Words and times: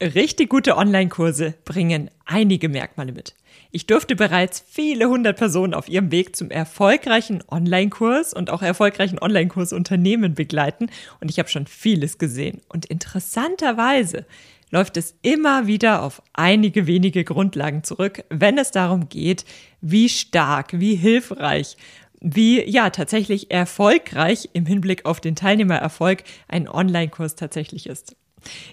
Richtig 0.00 0.48
gute 0.48 0.76
Online-Kurse 0.76 1.54
bringen 1.64 2.08
einige 2.24 2.68
Merkmale 2.68 3.10
mit. 3.10 3.34
Ich 3.72 3.86
durfte 3.86 4.14
bereits 4.14 4.64
viele 4.64 5.08
hundert 5.08 5.38
Personen 5.38 5.74
auf 5.74 5.88
ihrem 5.88 6.12
Weg 6.12 6.36
zum 6.36 6.52
erfolgreichen 6.52 7.42
Online-Kurs 7.48 8.32
und 8.32 8.50
auch 8.50 8.62
erfolgreichen 8.62 9.18
Online-Kursunternehmen 9.18 10.34
begleiten 10.34 10.88
und 11.20 11.32
ich 11.32 11.40
habe 11.40 11.48
schon 11.48 11.66
vieles 11.66 12.18
gesehen. 12.18 12.60
Und 12.68 12.86
interessanterweise 12.86 14.24
läuft 14.70 14.96
es 14.96 15.16
immer 15.22 15.66
wieder 15.66 16.04
auf 16.04 16.22
einige 16.32 16.86
wenige 16.86 17.24
Grundlagen 17.24 17.82
zurück, 17.82 18.22
wenn 18.30 18.56
es 18.56 18.70
darum 18.70 19.08
geht, 19.08 19.44
wie 19.80 20.08
stark, 20.08 20.78
wie 20.78 20.94
hilfreich, 20.94 21.76
wie 22.20 22.62
ja 22.70 22.90
tatsächlich 22.90 23.50
erfolgreich 23.50 24.48
im 24.52 24.64
Hinblick 24.64 25.06
auf 25.06 25.20
den 25.20 25.34
Teilnehmererfolg 25.34 26.22
ein 26.46 26.68
Online-Kurs 26.68 27.34
tatsächlich 27.34 27.88
ist. 27.88 28.14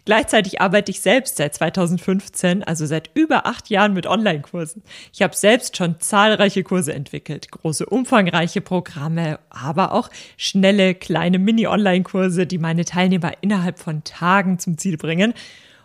Gleichzeitig 0.05 0.61
arbeite 0.61 0.91
ich 0.91 1.01
selbst 1.01 1.37
seit 1.37 1.55
2015, 1.55 2.63
also 2.63 2.85
seit 2.85 3.09
über 3.13 3.45
acht 3.45 3.69
Jahren 3.69 3.93
mit 3.93 4.07
Online-Kursen. 4.07 4.83
Ich 5.13 5.21
habe 5.21 5.35
selbst 5.35 5.77
schon 5.77 5.99
zahlreiche 5.99 6.63
Kurse 6.63 6.93
entwickelt, 6.93 7.51
große, 7.51 7.85
umfangreiche 7.85 8.61
Programme, 8.61 9.39
aber 9.49 9.91
auch 9.91 10.09
schnelle, 10.37 10.95
kleine 10.95 11.39
Mini-Online-Kurse, 11.39 12.45
die 12.47 12.57
meine 12.57 12.85
Teilnehmer 12.85 13.33
innerhalb 13.41 13.79
von 13.79 14.03
Tagen 14.03 14.59
zum 14.59 14.77
Ziel 14.77 14.97
bringen. 14.97 15.33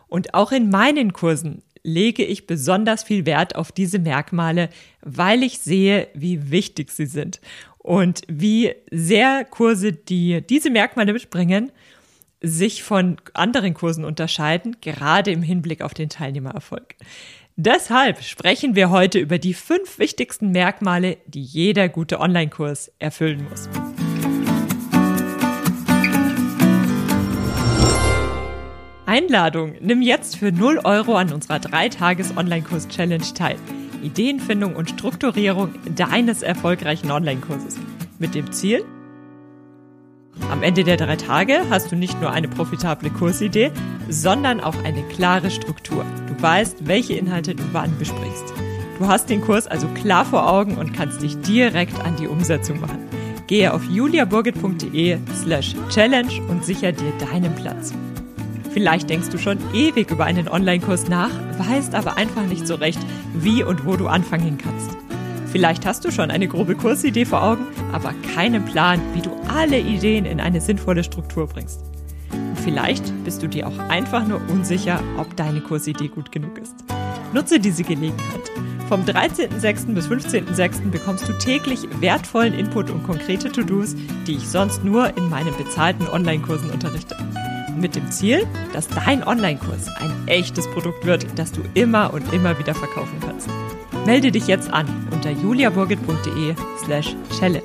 Und 0.09 0.35
auch 0.35 0.53
in 0.53 0.71
meinen 0.71 1.13
Kursen 1.13 1.63
lege 1.83 2.25
ich 2.25 2.47
besonders 2.47 3.03
viel 3.03 3.27
Wert 3.27 3.57
auf 3.57 3.73
diese 3.73 3.99
Merkmale, 3.99 4.69
weil 5.03 5.43
ich 5.43 5.61
sehe, 5.61 6.09
wie 6.15 6.51
wichtig 6.51 6.91
sie 6.91 7.07
sind 7.07 7.41
und 7.79 8.23
wie 8.29 8.75
sehr 8.91 9.45
Kurse, 9.45 9.93
die 9.93 10.43
diese 10.43 10.71
Merkmale 10.71 11.13
mitbringen, 11.13 11.73
sich 12.43 12.83
von 12.83 13.17
anderen 13.35 13.75
Kursen 13.75 14.05
unterscheiden, 14.05 14.77
gerade 14.81 15.31
im 15.31 15.43
Hinblick 15.43 15.83
auf 15.83 15.95
den 15.95 16.09
Teilnehmererfolg. 16.09 16.97
Deshalb 17.57 18.23
sprechen 18.23 18.75
wir 18.75 18.91
heute 18.91 19.19
über 19.19 19.39
die 19.39 19.53
fünf 19.53 19.99
wichtigsten 19.99 20.51
Merkmale, 20.51 21.19
die 21.27 21.43
jeder 21.43 21.89
gute 21.89 22.19
Online-Kurs 22.21 22.91
erfüllen 22.99 23.47
muss. 23.51 23.69
Einladung, 29.05 29.75
nimm 29.81 30.03
jetzt 30.03 30.37
für 30.37 30.53
0 30.53 30.83
Euro 30.85 31.17
an 31.17 31.33
unserer 31.33 31.57
3-Tages-Online-Kurs-Challenge 31.57 33.35
teil. 33.35 33.57
Ideenfindung 34.03 34.77
und 34.77 34.89
Strukturierung 34.89 35.75
deines 35.97 36.43
erfolgreichen 36.43 37.11
Online-Kurses. 37.11 37.77
Mit 38.19 38.35
dem 38.35 38.53
Ziel, 38.53 38.85
am 40.51 40.63
Ende 40.63 40.85
der 40.85 40.97
drei 40.97 41.17
Tage 41.17 41.61
hast 41.71 41.93
du 41.93 41.97
nicht 41.97 42.21
nur 42.21 42.31
eine 42.31 42.49
profitable 42.49 43.11
Kursidee, 43.11 43.71
sondern 44.09 44.61
auch 44.61 44.77
eine 44.85 45.03
klare 45.05 45.51
Struktur. 45.51 46.05
Du 46.29 46.43
weißt, 46.43 46.87
welche 46.87 47.15
Inhalte 47.15 47.55
du 47.55 47.63
wann 47.73 47.97
besprichst. 47.99 48.53
Du 48.99 49.09
hast 49.09 49.31
den 49.31 49.41
Kurs 49.41 49.67
also 49.67 49.87
klar 49.89 50.25
vor 50.25 50.51
Augen 50.51 50.77
und 50.77 50.93
kannst 50.93 51.23
dich 51.23 51.41
direkt 51.41 51.99
an 52.01 52.17
die 52.17 52.27
Umsetzung 52.27 52.81
machen. 52.81 52.99
Gehe 53.47 53.73
auf 53.73 53.83
juliaburgit.de 53.85 55.19
slash 55.43 55.75
challenge 55.89 56.41
und 56.49 56.65
sicher 56.65 56.93
dir 56.93 57.13
deinen 57.19 57.55
Platz. 57.57 57.93
Vielleicht 58.73 59.11
denkst 59.11 59.31
du 59.31 59.39
schon 59.39 59.59
ewig 59.75 60.11
über 60.11 60.25
einen 60.25 60.49
Online-Kurs 60.49 61.09
nach, 61.09 61.31
weißt 61.59 61.95
aber 61.95 62.17
einfach 62.17 62.45
nicht 62.45 62.67
so 62.67 62.77
recht, 62.77 63.01
wie 63.35 63.65
und 63.65 63.85
wo 63.87 63.97
du 63.97 64.07
anfangen 64.07 64.59
kannst. 64.59 64.97
Vielleicht 65.53 65.85
hast 65.85 66.05
du 66.05 66.13
schon 66.13 66.31
eine 66.31 66.47
grobe 66.47 66.77
Kursidee 66.77 67.25
vor 67.25 67.43
Augen, 67.43 67.67
aber 67.93 68.15
keinen 68.35 68.65
Plan, 68.65 69.01
wie 69.15 69.21
du 69.21 69.31
alle 69.49 69.81
Ideen 69.81 70.25
in 70.25 70.39
eine 70.41 70.61
sinnvolle 70.61 71.03
Struktur 71.03 71.49
bringst. 71.49 71.81
Und 72.33 72.59
vielleicht 72.61 73.13
bist 73.25 73.43
du 73.43 73.49
dir 73.49 73.67
auch 73.67 73.79
einfach 73.89 74.27
nur 74.27 74.41
unsicher, 74.49 75.03
ob 75.19 75.37
deine 75.37 75.61
Kursidee 75.61 76.07
gut 76.07 76.31
genug 76.31 76.59
ist. 76.59 76.77
Nutze 77.33 77.59
diese 77.59 77.83
Gelegenheit. 77.83 78.51
Vom 78.89 79.03
13.06. 79.03 79.95
bis 79.95 80.09
15.06. 80.09 80.91
bekommst 80.91 81.29
du 81.29 81.33
täglich 81.39 81.81
wertvollen 82.01 82.55
Input 82.55 82.91
und 82.91 83.03
konkrete 83.03 83.51
To-Dos, 83.51 83.97
die 84.27 84.37
ich 84.37 84.49
sonst 84.49 84.85
nur 84.85 85.17
in 85.17 85.29
meinen 85.31 85.57
bezahlten 85.57 86.07
Online-Kursen 86.09 86.71
unterrichte. 86.71 87.17
Mit 87.77 87.97
dem 87.97 88.11
Ziel, 88.11 88.47
dass 88.73 88.89
dein 88.89 89.27
Online-Kurs 89.27 89.89
ein 89.99 90.13
echtes 90.27 90.69
Produkt 90.69 91.07
wird, 91.07 91.27
das 91.37 91.53
du 91.53 91.63
immer 91.75 92.13
und 92.13 92.33
immer 92.33 92.59
wieder 92.59 92.75
verkaufen 92.75 93.19
kannst. 93.25 93.49
Melde 94.11 94.33
dich 94.33 94.49
jetzt 94.49 94.73
an 94.73 94.89
unter 95.13 95.31
juliaburgit.de 95.31 96.57
slash 96.85 97.15
challenge. 97.39 97.63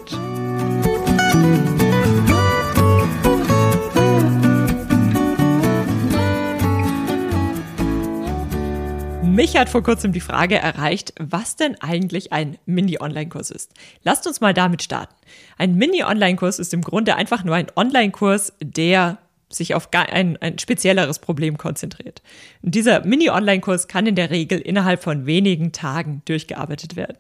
Mich 9.23 9.57
hat 9.57 9.69
vor 9.69 9.81
kurzem 9.81 10.13
die 10.13 10.19
Frage 10.19 10.57
erreicht, 10.57 11.16
was 11.19 11.56
denn 11.56 11.81
eigentlich 11.81 12.31
ein 12.31 12.59
Mini-Online-Kurs 12.67 13.50
ist. 13.50 13.73
Lasst 14.03 14.27
uns 14.27 14.39
mal 14.39 14.53
damit 14.53 14.83
starten. 14.83 15.16
Ein 15.57 15.73
Mini-Online-Kurs 15.73 16.59
ist 16.59 16.75
im 16.75 16.83
Grunde 16.83 17.16
einfach 17.16 17.44
nur 17.44 17.56
ein 17.56 17.72
Online-Kurs, 17.75 18.53
der 18.62 19.17
sich 19.56 19.76
auf 19.76 19.90
ein, 19.92 20.38
ein 20.38 20.60
spezielleres 20.60 21.20
Problem 21.20 21.58
konzentriert. 21.58 22.22
Und 22.62 22.76
dieser 22.76 23.06
Mini-Online-Kurs 23.06 23.88
kann 23.88 24.06
in 24.06 24.16
der 24.16 24.30
Regel 24.30 24.60
innerhalb 24.60 25.04
von 25.04 25.26
wenigen 25.26 25.72
Tagen 25.72 26.22
durchgearbeitet 26.26 26.96
werden. 26.96 27.18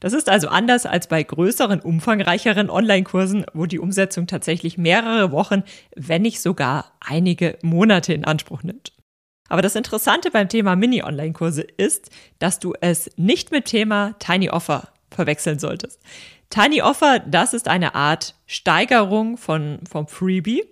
Das 0.00 0.12
ist 0.12 0.28
also 0.28 0.48
anders 0.48 0.86
als 0.86 1.08
bei 1.08 1.22
größeren, 1.22 1.80
umfangreicheren 1.80 2.70
Online-Kursen, 2.70 3.46
wo 3.54 3.66
die 3.66 3.78
Umsetzung 3.78 4.26
tatsächlich 4.26 4.78
mehrere 4.78 5.32
Wochen, 5.32 5.62
wenn 5.94 6.22
nicht 6.22 6.40
sogar 6.40 6.92
einige 7.00 7.58
Monate 7.62 8.12
in 8.12 8.24
Anspruch 8.24 8.62
nimmt. 8.62 8.92
Aber 9.48 9.62
das 9.62 9.76
Interessante 9.76 10.30
beim 10.30 10.48
Thema 10.48 10.76
Mini-Online-Kurse 10.76 11.62
ist, 11.62 12.10
dass 12.38 12.58
du 12.58 12.74
es 12.80 13.10
nicht 13.16 13.52
mit 13.52 13.66
Thema 13.66 14.14
Tiny 14.18 14.50
Offer 14.50 14.88
verwechseln 15.10 15.58
solltest. 15.58 16.00
Tiny 16.50 16.82
Offer, 16.82 17.20
das 17.20 17.54
ist 17.54 17.68
eine 17.68 17.94
Art 17.94 18.34
Steigerung 18.46 19.36
von, 19.36 19.80
vom 19.88 20.06
Freebie 20.06 20.64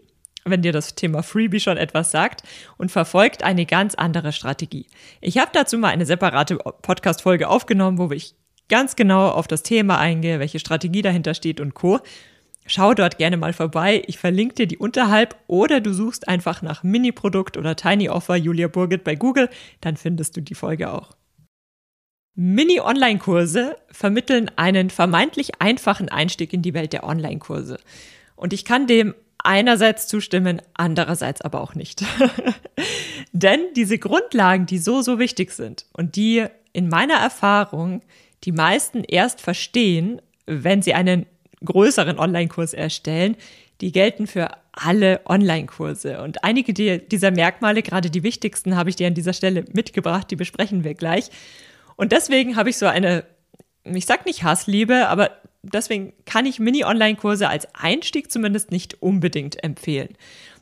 wenn 0.44 0.62
dir 0.62 0.72
das 0.72 0.94
Thema 0.94 1.22
Freebie 1.22 1.60
schon 1.60 1.76
etwas 1.76 2.10
sagt 2.10 2.42
und 2.76 2.92
verfolgt 2.92 3.42
eine 3.42 3.66
ganz 3.66 3.94
andere 3.94 4.32
Strategie. 4.32 4.86
Ich 5.20 5.38
habe 5.38 5.50
dazu 5.52 5.78
mal 5.78 5.88
eine 5.88 6.06
separate 6.06 6.56
Podcast-Folge 6.56 7.48
aufgenommen, 7.48 7.98
wo 7.98 8.10
ich 8.10 8.34
ganz 8.68 8.96
genau 8.96 9.28
auf 9.30 9.46
das 9.46 9.62
Thema 9.62 9.98
eingehe, 9.98 10.40
welche 10.40 10.58
Strategie 10.58 11.02
dahinter 11.02 11.34
steht 11.34 11.60
und 11.60 11.74
Co. 11.74 12.00
Schau 12.66 12.94
dort 12.94 13.18
gerne 13.18 13.36
mal 13.36 13.52
vorbei. 13.52 14.02
Ich 14.06 14.18
verlinke 14.18 14.54
dir 14.54 14.66
die 14.66 14.78
unterhalb 14.78 15.36
oder 15.46 15.80
du 15.80 15.92
suchst 15.92 16.28
einfach 16.28 16.62
nach 16.62 16.82
Mini-Produkt 16.82 17.58
oder 17.58 17.76
Tiny 17.76 18.08
Offer 18.08 18.36
Julia 18.36 18.68
Burgit 18.68 19.04
bei 19.04 19.16
Google, 19.16 19.50
dann 19.82 19.96
findest 19.96 20.36
du 20.36 20.40
die 20.40 20.54
Folge 20.54 20.90
auch. 20.90 21.10
Mini-Online-Kurse 22.36 23.76
vermitteln 23.90 24.50
einen 24.56 24.90
vermeintlich 24.90 25.60
einfachen 25.60 26.08
Einstieg 26.08 26.52
in 26.52 26.62
die 26.62 26.74
Welt 26.74 26.92
der 26.92 27.04
Online-Kurse. 27.04 27.78
Und 28.34 28.52
ich 28.52 28.64
kann 28.64 28.86
dem 28.86 29.14
einerseits 29.44 30.08
zustimmen, 30.08 30.60
andererseits 30.74 31.40
aber 31.40 31.60
auch 31.60 31.74
nicht. 31.74 32.04
Denn 33.32 33.60
diese 33.76 33.98
Grundlagen, 33.98 34.66
die 34.66 34.78
so, 34.78 35.02
so 35.02 35.18
wichtig 35.18 35.52
sind 35.52 35.86
und 35.92 36.16
die 36.16 36.46
in 36.72 36.88
meiner 36.88 37.14
Erfahrung 37.14 38.02
die 38.44 38.52
meisten 38.52 39.04
erst 39.04 39.40
verstehen, 39.40 40.20
wenn 40.46 40.82
sie 40.82 40.94
einen 40.94 41.26
größeren 41.64 42.18
Online-Kurs 42.18 42.74
erstellen, 42.74 43.36
die 43.80 43.92
gelten 43.92 44.26
für 44.26 44.50
alle 44.72 45.20
Online-Kurse. 45.26 46.20
Und 46.22 46.44
einige 46.44 46.72
dieser 46.98 47.30
Merkmale, 47.30 47.82
gerade 47.82 48.10
die 48.10 48.22
wichtigsten, 48.22 48.76
habe 48.76 48.90
ich 48.90 48.96
dir 48.96 49.06
an 49.06 49.14
dieser 49.14 49.32
Stelle 49.32 49.64
mitgebracht, 49.72 50.30
die 50.30 50.36
besprechen 50.36 50.84
wir 50.84 50.94
gleich. 50.94 51.30
Und 51.96 52.12
deswegen 52.12 52.56
habe 52.56 52.70
ich 52.70 52.76
so 52.76 52.86
eine, 52.86 53.24
ich 53.84 54.06
sag 54.06 54.26
nicht 54.26 54.42
Hassliebe, 54.42 55.08
aber 55.08 55.30
deswegen 55.72 56.12
kann 56.26 56.46
ich 56.46 56.58
Mini-Online-Kurse 56.58 57.48
als 57.48 57.74
Einstieg 57.74 58.30
zumindest 58.30 58.70
nicht 58.70 59.02
unbedingt 59.02 59.62
empfehlen. 59.62 60.16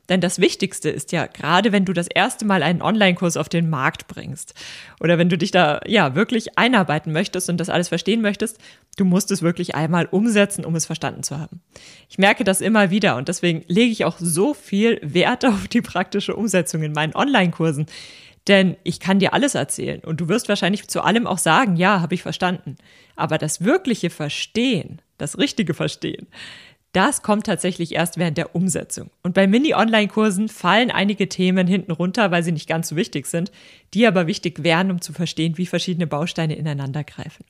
Denn 0.08 0.20
das 0.20 0.40
Wichtigste 0.40 0.90
ist 0.90 1.12
ja, 1.12 1.26
gerade 1.26 1.70
wenn 1.70 1.84
du 1.84 1.92
das 1.92 2.08
erste 2.08 2.44
Mal 2.44 2.62
einen 2.62 2.82
Online-Kurs 2.82 3.36
auf 3.36 3.48
den 3.48 3.70
Markt 3.70 4.08
bringst 4.08 4.52
oder 5.00 5.16
wenn 5.16 5.28
du 5.28 5.38
dich 5.38 5.52
da 5.52 5.80
ja 5.86 6.14
wirklich 6.14 6.58
einarbeiten 6.58 7.12
möchtest 7.12 7.48
und 7.48 7.58
das 7.58 7.70
alles 7.70 7.88
verstehen 7.88 8.20
möchtest, 8.20 8.58
du 8.96 9.04
musst 9.04 9.30
es 9.30 9.42
wirklich 9.42 9.74
einmal 9.76 10.06
umsetzen, 10.06 10.64
um 10.64 10.74
es 10.74 10.86
verstanden 10.86 11.22
zu 11.22 11.38
haben. 11.38 11.60
Ich 12.08 12.18
merke 12.18 12.42
das 12.42 12.60
immer 12.60 12.90
wieder 12.90 13.16
und 13.16 13.28
deswegen 13.28 13.64
lege 13.68 13.92
ich 13.92 14.04
auch 14.04 14.16
so 14.18 14.54
viel 14.54 14.98
Wert 15.02 15.44
auf 15.46 15.68
die 15.68 15.82
praktische 15.82 16.34
Umsetzung 16.34 16.82
in 16.82 16.92
meinen 16.92 17.14
Online-Kursen. 17.14 17.86
Denn 18.48 18.76
ich 18.82 18.98
kann 18.98 19.20
dir 19.20 19.32
alles 19.34 19.54
erzählen 19.54 20.00
und 20.00 20.20
du 20.20 20.28
wirst 20.28 20.48
wahrscheinlich 20.48 20.88
zu 20.88 21.02
allem 21.02 21.28
auch 21.28 21.38
sagen, 21.38 21.76
ja, 21.76 22.00
habe 22.00 22.14
ich 22.16 22.22
verstanden. 22.22 22.76
Aber 23.16 23.38
das 23.38 23.64
wirkliche 23.64 24.10
Verstehen, 24.10 25.00
das 25.18 25.38
richtige 25.38 25.74
Verstehen, 25.74 26.26
das 26.92 27.22
kommt 27.22 27.46
tatsächlich 27.46 27.94
erst 27.94 28.18
während 28.18 28.36
der 28.36 28.54
Umsetzung. 28.54 29.10
Und 29.22 29.32
bei 29.32 29.46
Mini-Online-Kursen 29.46 30.50
fallen 30.50 30.90
einige 30.90 31.26
Themen 31.26 31.66
hinten 31.66 31.90
runter, 31.90 32.30
weil 32.30 32.42
sie 32.42 32.52
nicht 32.52 32.68
ganz 32.68 32.88
so 32.88 32.96
wichtig 32.96 33.26
sind, 33.26 33.50
die 33.94 34.06
aber 34.06 34.26
wichtig 34.26 34.62
wären, 34.62 34.90
um 34.90 35.00
zu 35.00 35.14
verstehen, 35.14 35.56
wie 35.56 35.64
verschiedene 35.64 36.06
Bausteine 36.06 36.54
ineinander 36.54 37.02
greifen. 37.02 37.46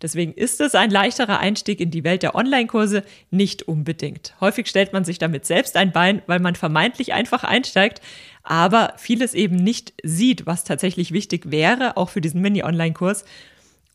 Deswegen 0.00 0.32
ist 0.32 0.62
es 0.62 0.74
ein 0.74 0.90
leichterer 0.90 1.38
Einstieg 1.38 1.80
in 1.80 1.90
die 1.90 2.04
Welt 2.04 2.22
der 2.22 2.34
Online-Kurse? 2.34 3.02
Nicht 3.30 3.64
unbedingt. 3.64 4.34
Häufig 4.40 4.68
stellt 4.68 4.94
man 4.94 5.04
sich 5.04 5.18
damit 5.18 5.44
selbst 5.44 5.76
ein 5.76 5.92
Bein, 5.92 6.22
weil 6.26 6.40
man 6.40 6.54
vermeintlich 6.54 7.12
einfach 7.12 7.44
einsteigt, 7.44 8.00
aber 8.42 8.94
vieles 8.96 9.34
eben 9.34 9.56
nicht 9.56 9.92
sieht, 10.02 10.46
was 10.46 10.64
tatsächlich 10.64 11.12
wichtig 11.12 11.50
wäre, 11.50 11.98
auch 11.98 12.08
für 12.08 12.22
diesen 12.22 12.40
Mini-Online-Kurs. 12.40 13.26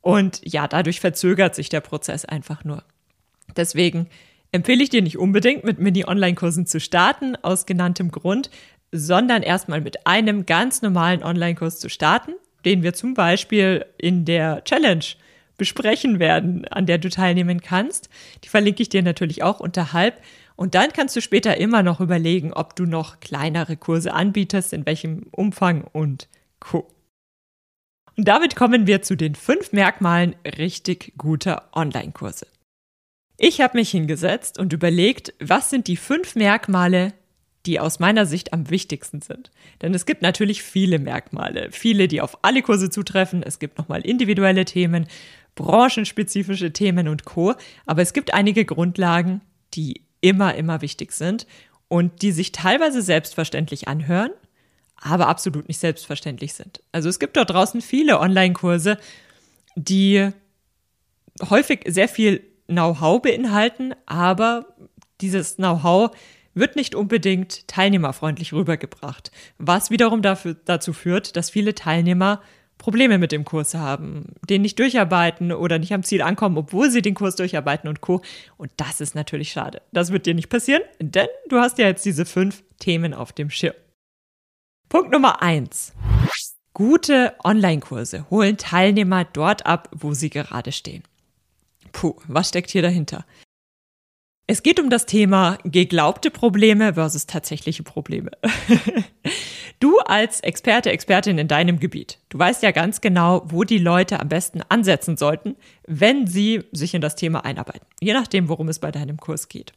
Und 0.04 0.42
ja, 0.44 0.68
dadurch 0.68 1.00
verzögert 1.00 1.56
sich 1.56 1.70
der 1.70 1.80
Prozess 1.80 2.26
einfach 2.26 2.66
nur. 2.66 2.84
Deswegen 3.56 4.10
empfehle 4.52 4.84
ich 4.84 4.90
dir 4.90 5.02
nicht 5.02 5.18
unbedingt 5.18 5.64
mit 5.64 5.80
Mini-Online-Kursen 5.80 6.68
zu 6.68 6.82
starten, 6.82 7.38
aus 7.42 7.66
genanntem 7.66 8.12
Grund, 8.12 8.50
sondern 8.92 9.44
erstmal 9.44 9.80
mit 9.80 10.06
einem 10.06 10.46
ganz 10.46 10.82
normalen 10.82 11.24
Online-Kurs 11.24 11.80
zu 11.80 11.90
starten, 11.90 12.34
den 12.66 12.84
wir 12.84 12.94
zum 12.94 13.14
Beispiel 13.14 13.86
in 13.98 14.26
der 14.26 14.66
Challenge 14.66 15.06
besprechen 15.58 16.20
werden, 16.20 16.68
an 16.68 16.86
der 16.86 16.98
du 16.98 17.10
teilnehmen 17.10 17.62
kannst. 17.62 18.10
Die 18.44 18.50
verlinke 18.50 18.82
ich 18.84 18.90
dir 18.90 19.04
natürlich 19.04 19.42
auch 19.42 19.62
unterhalb. 19.62 20.22
Und 20.58 20.76
dann 20.76 20.92
kannst 20.92 21.16
du 21.16 21.22
später 21.22 21.56
immer 21.56 21.82
noch 21.82 22.02
überlegen, 22.02 22.52
ob 22.52 22.76
du 22.76 22.86
noch 22.86 23.22
kleinere 23.22 23.78
Kurse 23.78 24.14
anbietest, 24.14 24.74
in 24.74 24.86
welchem 24.86 25.28
Umfang 25.32 25.86
und 25.94 26.28
Co. 26.60 26.93
Und 28.16 28.28
damit 28.28 28.56
kommen 28.56 28.88
wir 28.88 29.02
zu 29.02 29.16
den 29.16 29.36
fünf 29.36 29.72
Merkmalen 29.72 30.36
richtig 30.58 31.14
guter 31.18 31.70
Online-Kurse. 31.74 32.48
Ich 33.38 33.62
habe 33.62 33.78
mich 33.78 33.90
hingesetzt 33.90 34.60
und 34.60 34.74
überlegt, 34.74 35.34
was 35.40 35.70
sind 35.70 35.88
die 35.88 35.98
fünf 35.98 36.36
Merkmale, 36.36 37.14
die 37.66 37.80
aus 37.80 38.00
meiner 38.00 38.26
Sicht 38.26 38.54
am 38.54 38.70
wichtigsten 38.70 39.22
sind. 39.22 39.52
Denn 39.82 39.94
es 39.94 40.06
gibt 40.06 40.22
natürlich 40.22 40.62
viele 40.62 41.00
Merkmale, 41.00 41.70
viele, 41.72 42.08
die 42.08 42.22
auf 42.22 42.38
alle 42.44 42.62
Kurse 42.62 42.90
zutreffen. 42.90 43.42
Es 43.42 43.58
gibt 43.58 43.78
nochmal 43.78 44.02
individuelle 44.02 44.66
Themen, 44.66 45.08
branchenspezifische 45.56 46.74
Themen 46.74 47.08
und 47.08 47.26
Co. 47.26 47.56
Aber 47.86 48.02
es 48.02 48.14
gibt 48.14 48.34
einige 48.34 48.66
Grundlagen, 48.66 49.42
die 49.74 50.02
immer, 50.22 50.56
immer 50.56 50.82
wichtig 50.82 51.14
sind 51.14 51.48
und 51.88 52.22
die 52.22 52.32
sich 52.32 52.52
teilweise 52.52 53.02
selbstverständlich 53.02 53.88
anhören, 53.88 54.32
aber 55.04 55.28
absolut 55.28 55.68
nicht 55.68 55.80
selbstverständlich 55.80 56.54
sind. 56.54 56.82
Also 56.92 57.10
es 57.10 57.20
gibt 57.20 57.36
dort 57.36 57.50
draußen 57.50 57.82
viele 57.82 58.20
Online-Kurse, 58.20 58.98
die 59.76 60.30
häufig 61.50 61.82
sehr 61.88 62.08
viel 62.08 62.44
Know-how 62.68 63.22
beinhalten, 63.22 63.94
aber 64.06 64.66
dieses 65.20 65.58
Know-how 65.58 66.12
wird 66.54 66.76
nicht 66.76 66.96
unbedingt 66.96 67.68
teilnehmerfreundlich 67.68 68.54
rübergebracht, 68.54 69.32
was 69.58 69.90
wiederum 69.90 70.22
dafür, 70.22 70.56
dazu 70.66 70.94
führt, 70.94 71.36
dass 71.36 71.50
viele 71.50 71.76
Teilnehmer 71.76 72.42
Probleme 72.78 73.18
mit 73.18 73.32
dem 73.32 73.44
Kurs 73.44 73.76
haben, 73.76 74.36
den 74.50 74.62
nicht 74.62 74.78
durcharbeiten 74.80 75.52
oder 75.52 75.80
nicht 75.80 75.94
am 75.94 76.04
Ziel 76.04 76.22
ankommen, 76.22 76.58
obwohl 76.58 76.90
sie 76.92 77.02
den 77.02 77.14
Kurs 77.14 77.36
durcharbeiten 77.36 77.90
und 77.90 78.02
Co. 78.02 78.22
Und 78.58 78.72
das 78.78 79.02
ist 79.02 79.16
natürlich 79.16 79.52
schade. 79.52 79.82
Das 79.92 80.12
wird 80.12 80.26
dir 80.26 80.34
nicht 80.34 80.50
passieren, 80.50 80.82
denn 81.00 81.28
du 81.50 81.60
hast 81.60 81.78
ja 81.78 81.88
jetzt 81.88 82.06
diese 82.06 82.26
fünf 82.26 82.64
Themen 82.80 83.14
auf 83.14 83.32
dem 83.32 83.50
Schirm. 83.50 83.74
Punkt 84.94 85.12
Nummer 85.12 85.42
eins: 85.42 85.92
Gute 86.76 87.34
Online-Kurse 87.44 88.30
holen 88.30 88.58
Teilnehmer 88.58 89.26
dort 89.26 89.66
ab, 89.66 89.90
wo 89.92 90.14
sie 90.14 90.30
gerade 90.30 90.72
stehen. 90.72 91.02
Puh, 91.94 92.14
was 92.28 92.50
steckt 92.50 92.70
hier 92.70 92.84
dahinter? 92.84 93.26
Es 94.46 94.62
geht 94.62 94.80
um 94.80 94.92
das 94.92 95.08
Thema 95.08 95.58
geglaubte 95.64 96.30
Probleme 96.30 96.94
versus 96.94 97.26
tatsächliche 97.26 97.82
Probleme. 97.82 98.30
du 99.80 99.98
als 99.98 100.42
Experte, 100.42 100.92
Expertin 100.92 101.40
in 101.40 101.48
deinem 101.48 101.80
Gebiet, 101.80 102.20
du 102.30 102.38
weißt 102.38 102.62
ja 102.62 102.70
ganz 102.70 103.02
genau, 103.02 103.42
wo 103.48 103.64
die 103.64 103.80
Leute 103.80 104.20
am 104.20 104.30
besten 104.30 104.62
ansetzen 104.70 105.18
sollten, 105.18 105.56
wenn 105.88 106.28
sie 106.28 106.66
sich 106.72 106.94
in 106.94 107.02
das 107.02 107.16
Thema 107.16 107.46
einarbeiten. 107.46 107.88
Je 108.00 108.14
nachdem, 108.14 108.48
worum 108.48 108.70
es 108.70 108.78
bei 108.78 108.92
deinem 108.92 109.18
Kurs 109.18 109.50
geht. 109.50 109.74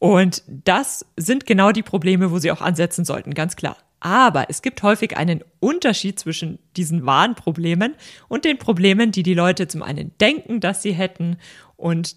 Und 0.00 0.42
das 0.48 1.06
sind 1.16 1.46
genau 1.46 1.70
die 1.70 1.84
Probleme, 1.84 2.32
wo 2.32 2.40
sie 2.40 2.50
auch 2.50 2.62
ansetzen 2.62 3.04
sollten, 3.04 3.32
ganz 3.32 3.54
klar. 3.54 3.76
Aber 4.00 4.48
es 4.48 4.62
gibt 4.62 4.82
häufig 4.82 5.16
einen 5.16 5.42
Unterschied 5.60 6.18
zwischen 6.18 6.58
diesen 6.76 7.04
wahren 7.04 7.34
Problemen 7.34 7.94
und 8.28 8.44
den 8.44 8.58
Problemen, 8.58 9.10
die 9.10 9.22
die 9.22 9.34
Leute 9.34 9.66
zum 9.66 9.82
einen 9.82 10.12
denken, 10.20 10.60
dass 10.60 10.82
sie 10.82 10.92
hätten 10.92 11.36
und 11.76 12.16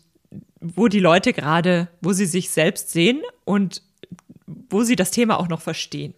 wo 0.60 0.88
die 0.88 1.00
Leute 1.00 1.34
gerade, 1.34 1.88
wo 2.02 2.14
sie 2.14 2.26
sich 2.26 2.52
selbst 2.52 2.92
sehen 2.92 3.22
und 3.46 3.82
wo 4.46 4.84
sie 4.84 4.96
das 4.96 5.12
Thema 5.12 5.40
auch 5.40 5.48
noch 5.48 5.62
verstehen. 5.62 6.14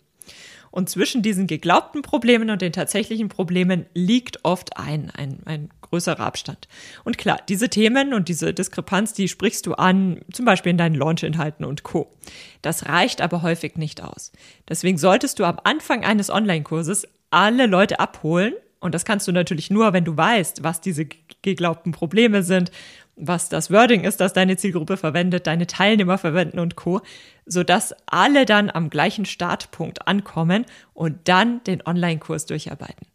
Und 0.74 0.90
zwischen 0.90 1.22
diesen 1.22 1.46
geglaubten 1.46 2.02
Problemen 2.02 2.50
und 2.50 2.64
den 2.64 2.74
tatsächlichen 2.74 3.30
Problemen 3.30 3.86
liegt 3.94 4.44
oft 4.44 4.76
ein, 4.76 5.12
ein, 5.12 5.38
ein 5.46 5.70
größerer 5.82 6.22
Abstand. 6.22 6.68
Und 7.04 7.20
klar, 7.20 7.40
diese 7.48 7.70
Themen 7.70 8.12
und 8.16 8.28
diese 8.28 8.56
Diskrepanz, 8.56 9.14
die 9.14 9.28
sprichst 9.28 9.68
du 9.68 9.76
an, 9.76 10.22
zum 10.32 10.46
Beispiel 10.46 10.72
in 10.72 10.80
deinen 10.80 10.96
Launch-Inhalten 10.96 11.64
und 11.64 11.84
Co. 11.84 12.12
Das 12.64 12.88
reicht 12.88 13.22
aber 13.22 13.44
häufig 13.44 13.76
nicht 13.76 14.02
aus. 14.02 14.32
Deswegen 14.68 14.98
solltest 14.98 15.38
du 15.38 15.44
am 15.44 15.60
Anfang 15.64 16.04
eines 16.04 16.32
Online-Kurses 16.32 17.08
alle 17.30 17.68
Leute 17.68 18.00
abholen. 18.00 18.56
Und 18.80 18.96
das 18.96 19.06
kannst 19.06 19.28
du 19.28 19.32
natürlich 19.32 19.70
nur, 19.70 19.94
wenn 19.94 20.06
du 20.06 20.18
weißt, 20.18 20.64
was 20.64 20.82
diese 20.82 21.06
geglaubten 21.44 21.92
Probleme 21.92 22.42
sind 22.42 22.72
was 23.16 23.50
das 23.50 23.72
Wording 23.72 24.04
ist, 24.04 24.20
das 24.20 24.34
deine 24.34 24.58
Zielgruppe 24.58 24.98
verwendet, 24.98 25.48
deine 25.48 25.68
Teilnehmer 25.68 26.18
verwenden 26.18 26.60
und 26.60 26.76
Co., 26.76 27.02
sodass 27.46 27.96
alle 28.06 28.46
dann 28.46 28.70
am 28.70 28.90
gleichen 28.90 29.26
Startpunkt 29.26 30.08
ankommen 30.08 30.66
und 30.94 31.28
dann 31.28 31.64
den 31.64 31.86
Online-Kurs 31.86 32.46
durcharbeiten. 32.46 33.08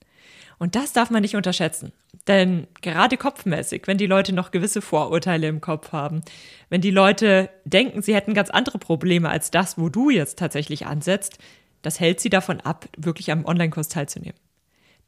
Und 0.59 0.75
das 0.75 0.93
darf 0.93 1.11
man 1.11 1.23
nicht 1.23 1.37
unterschätzen. 1.37 1.93
Denn 2.27 2.67
gerade 2.83 3.17
kopfmäßig, 3.17 3.83
wenn 3.87 3.97
die 3.97 4.07
Leute 4.07 4.35
noch 4.35 4.51
gewisse 4.51 4.83
Vorurteile 4.83 5.47
im 5.47 5.61
Kopf 5.61 5.93
haben, 5.93 6.21
wenn 6.69 6.81
die 6.81 6.91
Leute 6.91 7.49
denken, 7.65 8.03
sie 8.03 8.15
hätten 8.15 8.35
ganz 8.35 8.51
andere 8.51 8.79
Probleme 8.79 9.31
als 9.31 9.51
das, 9.51 9.79
wo 9.79 9.89
du 9.89 10.11
jetzt 10.11 10.39
tatsächlich 10.39 10.87
ansetzt, 10.87 11.39
das 11.83 12.01
hält 12.01 12.21
sie 12.21 12.31
davon 12.31 12.61
ab, 12.61 12.89
wirklich 12.97 13.31
am 13.31 13.45
Online-Kurs 13.45 13.89
teilzunehmen. 13.89 14.39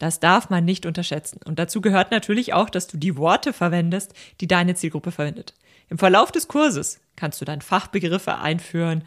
Das 0.01 0.19
darf 0.19 0.49
man 0.49 0.65
nicht 0.65 0.87
unterschätzen. 0.87 1.41
Und 1.45 1.59
dazu 1.59 1.83
gehört 1.83 2.11
natürlich 2.11 2.55
auch, 2.55 2.71
dass 2.71 2.87
du 2.87 2.97
die 2.97 3.19
Worte 3.19 3.53
verwendest, 3.53 4.15
die 4.41 4.49
deine 4.49 4.75
Zielgruppe 4.75 5.13
verwendet. 5.13 5.55
Im 5.91 5.99
Verlauf 5.99 6.33
des 6.33 6.49
Kurses 6.49 7.01
kannst 7.17 7.39
du 7.41 7.45
dann 7.45 7.61
Fachbegriffe 7.61 8.39
einführen, 8.39 9.05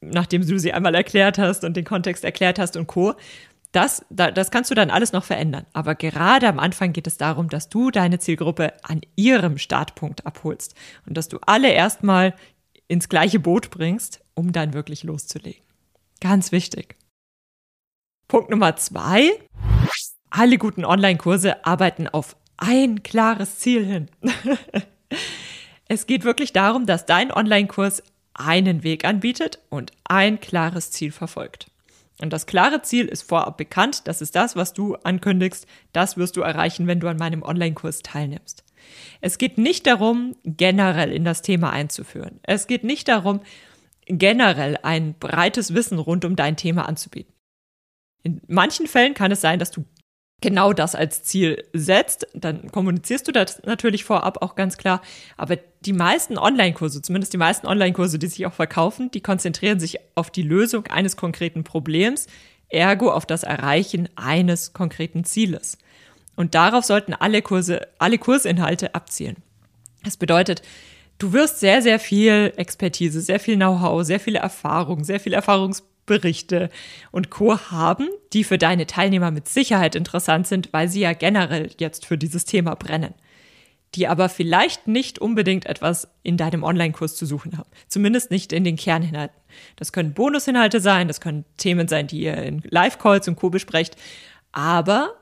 nachdem 0.00 0.44
du 0.44 0.58
sie 0.58 0.72
einmal 0.72 0.96
erklärt 0.96 1.38
hast 1.38 1.62
und 1.62 1.76
den 1.76 1.84
Kontext 1.84 2.24
erklärt 2.24 2.58
hast 2.58 2.76
und 2.76 2.88
Co. 2.88 3.14
Das, 3.70 4.04
das 4.10 4.50
kannst 4.50 4.72
du 4.72 4.74
dann 4.74 4.90
alles 4.90 5.12
noch 5.12 5.22
verändern. 5.22 5.66
Aber 5.72 5.94
gerade 5.94 6.48
am 6.48 6.58
Anfang 6.58 6.92
geht 6.92 7.06
es 7.06 7.16
darum, 7.16 7.48
dass 7.48 7.68
du 7.68 7.92
deine 7.92 8.18
Zielgruppe 8.18 8.72
an 8.82 9.02
ihrem 9.14 9.56
Startpunkt 9.56 10.26
abholst 10.26 10.74
und 11.06 11.16
dass 11.16 11.28
du 11.28 11.38
alle 11.46 11.70
erstmal 11.70 12.34
ins 12.88 13.08
gleiche 13.08 13.38
Boot 13.38 13.70
bringst, 13.70 14.20
um 14.34 14.50
dann 14.50 14.74
wirklich 14.74 15.04
loszulegen. 15.04 15.62
Ganz 16.20 16.50
wichtig. 16.50 16.96
Punkt 18.26 18.50
Nummer 18.50 18.74
zwei. 18.76 19.30
Alle 20.34 20.56
guten 20.56 20.86
Online-Kurse 20.86 21.66
arbeiten 21.66 22.08
auf 22.08 22.36
ein 22.56 23.02
klares 23.02 23.58
Ziel 23.58 23.84
hin. 23.84 24.08
es 25.88 26.06
geht 26.06 26.24
wirklich 26.24 26.54
darum, 26.54 26.86
dass 26.86 27.04
dein 27.04 27.30
Online-Kurs 27.30 28.02
einen 28.32 28.82
Weg 28.82 29.04
anbietet 29.04 29.58
und 29.68 29.92
ein 30.04 30.40
klares 30.40 30.90
Ziel 30.90 31.12
verfolgt. 31.12 31.70
Und 32.18 32.32
das 32.32 32.46
klare 32.46 32.80
Ziel 32.80 33.08
ist 33.08 33.28
vorab 33.28 33.58
bekannt, 33.58 34.08
das 34.08 34.22
ist 34.22 34.34
das, 34.34 34.56
was 34.56 34.72
du 34.72 34.94
ankündigst, 34.94 35.66
das 35.92 36.16
wirst 36.16 36.38
du 36.38 36.40
erreichen, 36.40 36.86
wenn 36.86 37.00
du 37.00 37.08
an 37.08 37.18
meinem 37.18 37.42
Online-Kurs 37.42 38.00
teilnimmst. 38.00 38.64
Es 39.20 39.36
geht 39.36 39.58
nicht 39.58 39.86
darum, 39.86 40.34
generell 40.44 41.12
in 41.12 41.24
das 41.26 41.42
Thema 41.42 41.74
einzuführen. 41.74 42.40
Es 42.42 42.66
geht 42.66 42.84
nicht 42.84 43.06
darum, 43.06 43.42
generell 44.06 44.78
ein 44.82 45.12
breites 45.12 45.74
Wissen 45.74 45.98
rund 45.98 46.24
um 46.24 46.36
dein 46.36 46.56
Thema 46.56 46.88
anzubieten. 46.88 47.34
In 48.22 48.40
manchen 48.46 48.86
Fällen 48.86 49.14
kann 49.14 49.32
es 49.32 49.40
sein, 49.40 49.58
dass 49.58 49.70
du 49.70 49.84
genau 50.42 50.72
das 50.72 50.94
als 50.94 51.22
Ziel 51.22 51.64
setzt, 51.72 52.26
dann 52.34 52.70
kommunizierst 52.70 53.26
du 53.26 53.32
das 53.32 53.62
natürlich 53.64 54.04
vorab 54.04 54.42
auch 54.42 54.54
ganz 54.54 54.76
klar. 54.76 55.00
Aber 55.36 55.56
die 55.56 55.92
meisten 55.94 56.36
Online-Kurse, 56.36 57.00
zumindest 57.00 57.32
die 57.32 57.38
meisten 57.38 57.66
Online-Kurse, 57.66 58.18
die 58.18 58.26
sich 58.26 58.44
auch 58.44 58.52
verkaufen, 58.52 59.10
die 59.10 59.22
konzentrieren 59.22 59.80
sich 59.80 59.98
auf 60.14 60.30
die 60.30 60.42
Lösung 60.42 60.86
eines 60.88 61.16
konkreten 61.16 61.64
Problems, 61.64 62.26
ergo 62.68 63.10
auf 63.10 63.24
das 63.24 63.42
Erreichen 63.42 64.08
eines 64.16 64.72
konkreten 64.72 65.24
Zieles. 65.24 65.78
Und 66.36 66.54
darauf 66.54 66.84
sollten 66.84 67.14
alle 67.14 67.42
Kurse, 67.42 67.88
alle 67.98 68.18
Kursinhalte 68.18 68.94
abzielen. 68.94 69.36
Das 70.02 70.16
bedeutet, 70.16 70.62
du 71.18 71.32
wirst 71.32 71.60
sehr, 71.60 71.82
sehr 71.82 72.00
viel 72.00 72.52
Expertise, 72.56 73.20
sehr 73.20 73.38
viel 73.38 73.56
Know-how, 73.56 74.04
sehr 74.04 74.20
viele 74.20 74.40
Erfahrung, 74.40 75.04
sehr 75.04 75.20
viel 75.20 75.34
Erfahrungs 75.34 75.84
Berichte 76.06 76.70
und 77.10 77.30
Co. 77.30 77.58
haben, 77.70 78.08
die 78.32 78.44
für 78.44 78.58
deine 78.58 78.86
Teilnehmer 78.86 79.30
mit 79.30 79.48
Sicherheit 79.48 79.94
interessant 79.94 80.46
sind, 80.46 80.72
weil 80.72 80.88
sie 80.88 81.00
ja 81.00 81.12
generell 81.12 81.70
jetzt 81.78 82.06
für 82.06 82.18
dieses 82.18 82.44
Thema 82.44 82.74
brennen. 82.74 83.14
die 83.94 84.08
aber 84.08 84.28
vielleicht 84.28 84.88
nicht 84.88 85.18
unbedingt 85.18 85.66
etwas 85.66 86.08
in 86.22 86.36
deinem 86.36 86.62
Online-Kurs 86.62 87.14
zu 87.16 87.26
suchen 87.26 87.58
haben. 87.58 87.68
Zumindest 87.88 88.30
nicht 88.30 88.52
in 88.52 88.64
den 88.64 88.76
Kerninhalten. 88.76 89.36
Das 89.76 89.92
können 89.92 90.14
Bonusinhalte 90.14 90.80
sein, 90.80 91.08
das 91.08 91.20
können 91.20 91.44
Themen 91.58 91.88
sein, 91.88 92.06
die 92.06 92.20
ihr 92.22 92.36
in 92.36 92.62
Live-Calls 92.64 93.28
und 93.28 93.36
Co. 93.36 93.50
besprecht. 93.50 93.96
Aber 94.50 95.14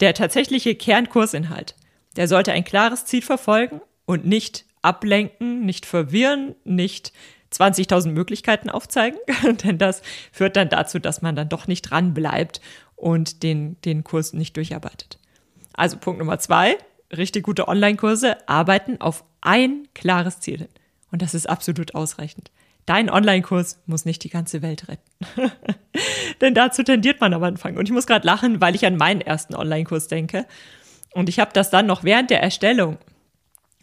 der 0.00 0.12
tatsächliche 0.12 0.74
Kernkursinhalt, 0.74 1.76
der 2.16 2.28
sollte 2.28 2.52
ein 2.52 2.64
klares 2.64 3.06
Ziel 3.06 3.22
verfolgen 3.22 3.80
und 4.04 4.26
nicht 4.26 4.66
ablenken, 4.82 5.64
nicht 5.64 5.86
verwirren, 5.86 6.54
nicht 6.64 7.12
20.000 7.60 8.10
Möglichkeiten 8.10 8.70
aufzeigen, 8.70 9.18
denn 9.64 9.78
das 9.78 10.02
führt 10.32 10.56
dann 10.56 10.68
dazu, 10.68 10.98
dass 10.98 11.22
man 11.22 11.36
dann 11.36 11.48
doch 11.48 11.66
nicht 11.66 11.82
dran 11.82 12.14
bleibt 12.14 12.60
und 12.96 13.42
den, 13.42 13.80
den 13.82 14.04
Kurs 14.04 14.32
nicht 14.32 14.56
durcharbeitet. 14.56 15.18
Also 15.74 15.98
Punkt 15.98 16.18
Nummer 16.18 16.38
zwei, 16.38 16.76
richtig 17.14 17.44
gute 17.44 17.68
Online-Kurse 17.68 18.48
arbeiten 18.48 19.00
auf 19.00 19.24
ein 19.40 19.88
klares 19.94 20.40
Ziel 20.40 20.58
hin. 20.58 20.68
Und 21.12 21.22
das 21.22 21.34
ist 21.34 21.48
absolut 21.48 21.94
ausreichend. 21.94 22.50
Dein 22.86 23.10
Online-Kurs 23.10 23.80
muss 23.86 24.04
nicht 24.04 24.22
die 24.22 24.28
ganze 24.28 24.62
Welt 24.62 24.88
retten. 24.88 25.10
Denn 26.40 26.54
dazu 26.54 26.82
tendiert 26.82 27.20
man 27.20 27.34
am 27.34 27.42
Anfang. 27.42 27.76
Und 27.76 27.88
ich 27.88 27.92
muss 27.92 28.06
gerade 28.06 28.26
lachen, 28.26 28.60
weil 28.60 28.74
ich 28.74 28.86
an 28.86 28.96
meinen 28.96 29.20
ersten 29.20 29.54
Online-Kurs 29.54 30.08
denke. 30.08 30.46
Und 31.12 31.28
ich 31.28 31.40
habe 31.40 31.50
das 31.52 31.70
dann 31.70 31.86
noch 31.86 32.04
während 32.04 32.30
der 32.30 32.42
Erstellung, 32.42 32.98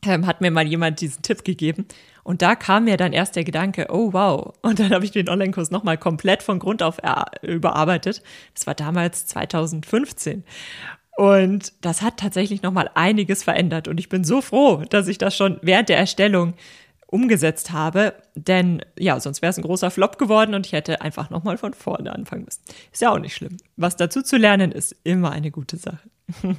ähm, 0.05 0.25
hat 0.25 0.41
mir 0.41 0.51
mal 0.51 0.67
jemand 0.67 1.01
diesen 1.01 1.21
Tipp 1.21 1.43
gegeben. 1.43 1.85
Und 2.23 2.41
da 2.41 2.55
kam 2.55 2.85
mir 2.85 2.97
dann 2.97 3.13
erst 3.13 3.35
der 3.35 3.43
Gedanke, 3.43 3.87
oh 3.89 4.13
wow. 4.13 4.53
Und 4.61 4.79
dann 4.79 4.91
habe 4.91 5.05
ich 5.05 5.11
den 5.11 5.29
Online-Kurs 5.29 5.71
nochmal 5.71 5.97
komplett 5.97 6.41
von 6.41 6.59
Grund 6.59 6.81
auf 6.81 6.97
überarbeitet. 7.41 8.23
Das 8.53 8.65
war 8.65 8.75
damals 8.75 9.25
2015. 9.27 10.43
Und 11.15 11.73
das 11.81 12.01
hat 12.01 12.17
tatsächlich 12.17 12.61
nochmal 12.61 12.89
einiges 12.95 13.43
verändert. 13.43 13.87
Und 13.87 13.99
ich 13.99 14.09
bin 14.09 14.23
so 14.23 14.41
froh, 14.41 14.83
dass 14.89 15.07
ich 15.07 15.17
das 15.17 15.35
schon 15.35 15.59
während 15.61 15.89
der 15.89 15.97
Erstellung 15.97 16.53
umgesetzt 17.13 17.71
habe. 17.71 18.15
Denn 18.35 18.83
ja, 18.97 19.19
sonst 19.19 19.41
wäre 19.41 19.51
es 19.51 19.57
ein 19.57 19.63
großer 19.63 19.91
Flop 19.91 20.17
geworden 20.17 20.55
und 20.55 20.65
ich 20.65 20.71
hätte 20.71 21.01
einfach 21.01 21.29
nochmal 21.29 21.57
von 21.57 21.73
vorne 21.73 22.11
anfangen 22.11 22.45
müssen. 22.45 22.63
Ist 22.91 23.03
ja 23.03 23.11
auch 23.11 23.19
nicht 23.19 23.35
schlimm. 23.35 23.57
Was 23.75 23.97
dazu 23.97 24.23
zu 24.23 24.37
lernen, 24.37 24.71
ist 24.71 24.95
immer 25.03 25.31
eine 25.31 25.51
gute 25.51 25.77
Sache. 25.77 26.09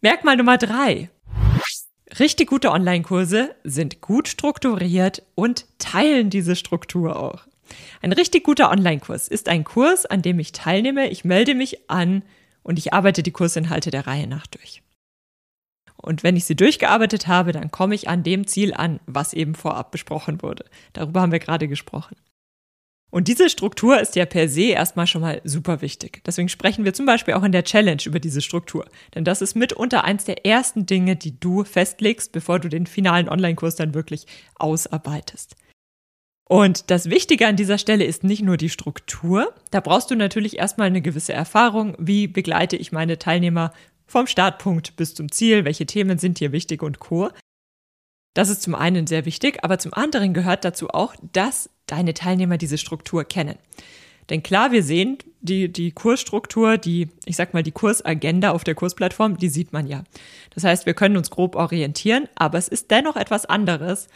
Merkmal 0.00 0.38
Nummer 0.38 0.56
drei. 0.56 1.10
Richtig 2.18 2.48
gute 2.48 2.70
Online-Kurse 2.70 3.56
sind 3.64 4.00
gut 4.00 4.28
strukturiert 4.28 5.22
und 5.34 5.66
teilen 5.78 6.30
diese 6.30 6.54
Struktur 6.54 7.18
auch. 7.18 7.46
Ein 8.02 8.12
richtig 8.12 8.44
guter 8.44 8.70
Online-Kurs 8.70 9.26
ist 9.26 9.48
ein 9.48 9.64
Kurs, 9.64 10.06
an 10.06 10.22
dem 10.22 10.38
ich 10.38 10.52
teilnehme, 10.52 11.08
ich 11.08 11.24
melde 11.24 11.54
mich 11.54 11.90
an 11.90 12.22
und 12.62 12.78
ich 12.78 12.92
arbeite 12.92 13.22
die 13.22 13.32
Kursinhalte 13.32 13.90
der 13.90 14.06
Reihe 14.06 14.28
nach 14.28 14.46
durch. 14.46 14.82
Und 15.96 16.22
wenn 16.22 16.36
ich 16.36 16.44
sie 16.44 16.54
durchgearbeitet 16.54 17.26
habe, 17.26 17.52
dann 17.52 17.70
komme 17.70 17.94
ich 17.94 18.08
an 18.08 18.22
dem 18.22 18.46
Ziel 18.46 18.74
an, 18.74 19.00
was 19.06 19.32
eben 19.32 19.54
vorab 19.54 19.90
besprochen 19.90 20.42
wurde. 20.42 20.66
Darüber 20.92 21.22
haben 21.22 21.32
wir 21.32 21.38
gerade 21.38 21.66
gesprochen. 21.66 22.16
Und 23.14 23.28
diese 23.28 23.48
Struktur 23.48 24.00
ist 24.00 24.16
ja 24.16 24.26
per 24.26 24.48
se 24.48 24.72
erstmal 24.72 25.06
schon 25.06 25.20
mal 25.20 25.40
super 25.44 25.82
wichtig. 25.82 26.20
Deswegen 26.26 26.48
sprechen 26.48 26.84
wir 26.84 26.94
zum 26.94 27.06
Beispiel 27.06 27.34
auch 27.34 27.44
in 27.44 27.52
der 27.52 27.62
Challenge 27.62 28.02
über 28.06 28.18
diese 28.18 28.40
Struktur. 28.40 28.86
Denn 29.14 29.22
das 29.22 29.40
ist 29.40 29.54
mitunter 29.54 30.02
eins 30.02 30.24
der 30.24 30.44
ersten 30.44 30.84
Dinge, 30.84 31.14
die 31.14 31.38
du 31.38 31.62
festlegst, 31.62 32.32
bevor 32.32 32.58
du 32.58 32.68
den 32.68 32.86
finalen 32.86 33.28
Online-Kurs 33.28 33.76
dann 33.76 33.94
wirklich 33.94 34.26
ausarbeitest. 34.56 35.54
Und 36.48 36.90
das 36.90 37.08
Wichtige 37.08 37.46
an 37.46 37.54
dieser 37.54 37.78
Stelle 37.78 38.02
ist 38.02 38.24
nicht 38.24 38.42
nur 38.42 38.56
die 38.56 38.68
Struktur. 38.68 39.54
Da 39.70 39.78
brauchst 39.78 40.10
du 40.10 40.16
natürlich 40.16 40.58
erstmal 40.58 40.88
eine 40.88 41.00
gewisse 41.00 41.34
Erfahrung. 41.34 41.94
Wie 42.00 42.26
begleite 42.26 42.76
ich 42.76 42.90
meine 42.90 43.16
Teilnehmer 43.16 43.72
vom 44.08 44.26
Startpunkt 44.26 44.96
bis 44.96 45.14
zum 45.14 45.30
Ziel? 45.30 45.64
Welche 45.64 45.86
Themen 45.86 46.18
sind 46.18 46.40
hier 46.40 46.50
wichtig 46.50 46.82
und 46.82 46.98
co? 46.98 47.30
Das 48.34 48.48
ist 48.48 48.62
zum 48.62 48.74
einen 48.74 49.06
sehr 49.06 49.24
wichtig, 49.24 49.62
aber 49.62 49.78
zum 49.78 49.94
anderen 49.94 50.34
gehört 50.34 50.64
dazu 50.64 50.90
auch, 50.90 51.14
dass 51.32 51.70
deine 51.86 52.14
Teilnehmer 52.14 52.58
diese 52.58 52.78
Struktur 52.78 53.24
kennen. 53.24 53.56
Denn 54.30 54.42
klar, 54.42 54.72
wir 54.72 54.82
sehen 54.82 55.18
die, 55.40 55.70
die 55.70 55.92
Kursstruktur, 55.92 56.78
die, 56.78 57.08
ich 57.26 57.36
sag 57.36 57.52
mal, 57.52 57.62
die 57.62 57.72
Kursagenda 57.72 58.50
auf 58.50 58.64
der 58.64 58.74
Kursplattform, 58.74 59.36
die 59.36 59.50
sieht 59.50 59.72
man 59.72 59.86
ja. 59.86 60.04
Das 60.54 60.64
heißt, 60.64 60.86
wir 60.86 60.94
können 60.94 61.16
uns 61.16 61.30
grob 61.30 61.56
orientieren, 61.56 62.28
aber 62.34 62.58
es 62.58 62.68
ist 62.68 62.90
dennoch 62.90 63.16
etwas 63.16 63.44
anderes, 63.44 64.08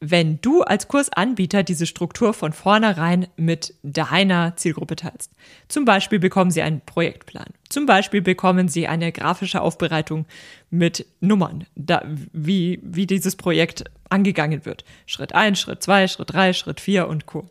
wenn 0.00 0.40
du 0.42 0.62
als 0.62 0.88
Kursanbieter 0.88 1.62
diese 1.62 1.86
Struktur 1.86 2.34
von 2.34 2.52
vornherein 2.52 3.28
mit 3.36 3.74
deiner 3.82 4.54
Zielgruppe 4.56 4.96
teilst. 4.96 5.32
Zum 5.68 5.84
Beispiel 5.86 6.18
bekommen 6.18 6.50
sie 6.50 6.62
einen 6.62 6.82
Projektplan. 6.82 7.46
Zum 7.68 7.86
Beispiel 7.86 8.20
bekommen 8.20 8.68
sie 8.68 8.86
eine 8.86 9.10
grafische 9.10 9.62
Aufbereitung 9.62 10.26
mit 10.70 11.06
Nummern, 11.20 11.66
da, 11.74 12.02
wie, 12.32 12.78
wie 12.82 13.06
dieses 13.06 13.36
Projekt 13.36 13.84
angegangen 14.10 14.66
wird. 14.66 14.84
Schritt 15.06 15.34
eins, 15.34 15.60
Schritt 15.60 15.82
zwei, 15.82 16.08
Schritt 16.08 16.32
drei, 16.32 16.52
Schritt 16.52 16.80
vier 16.80 17.08
und 17.08 17.26
Co. 17.26 17.48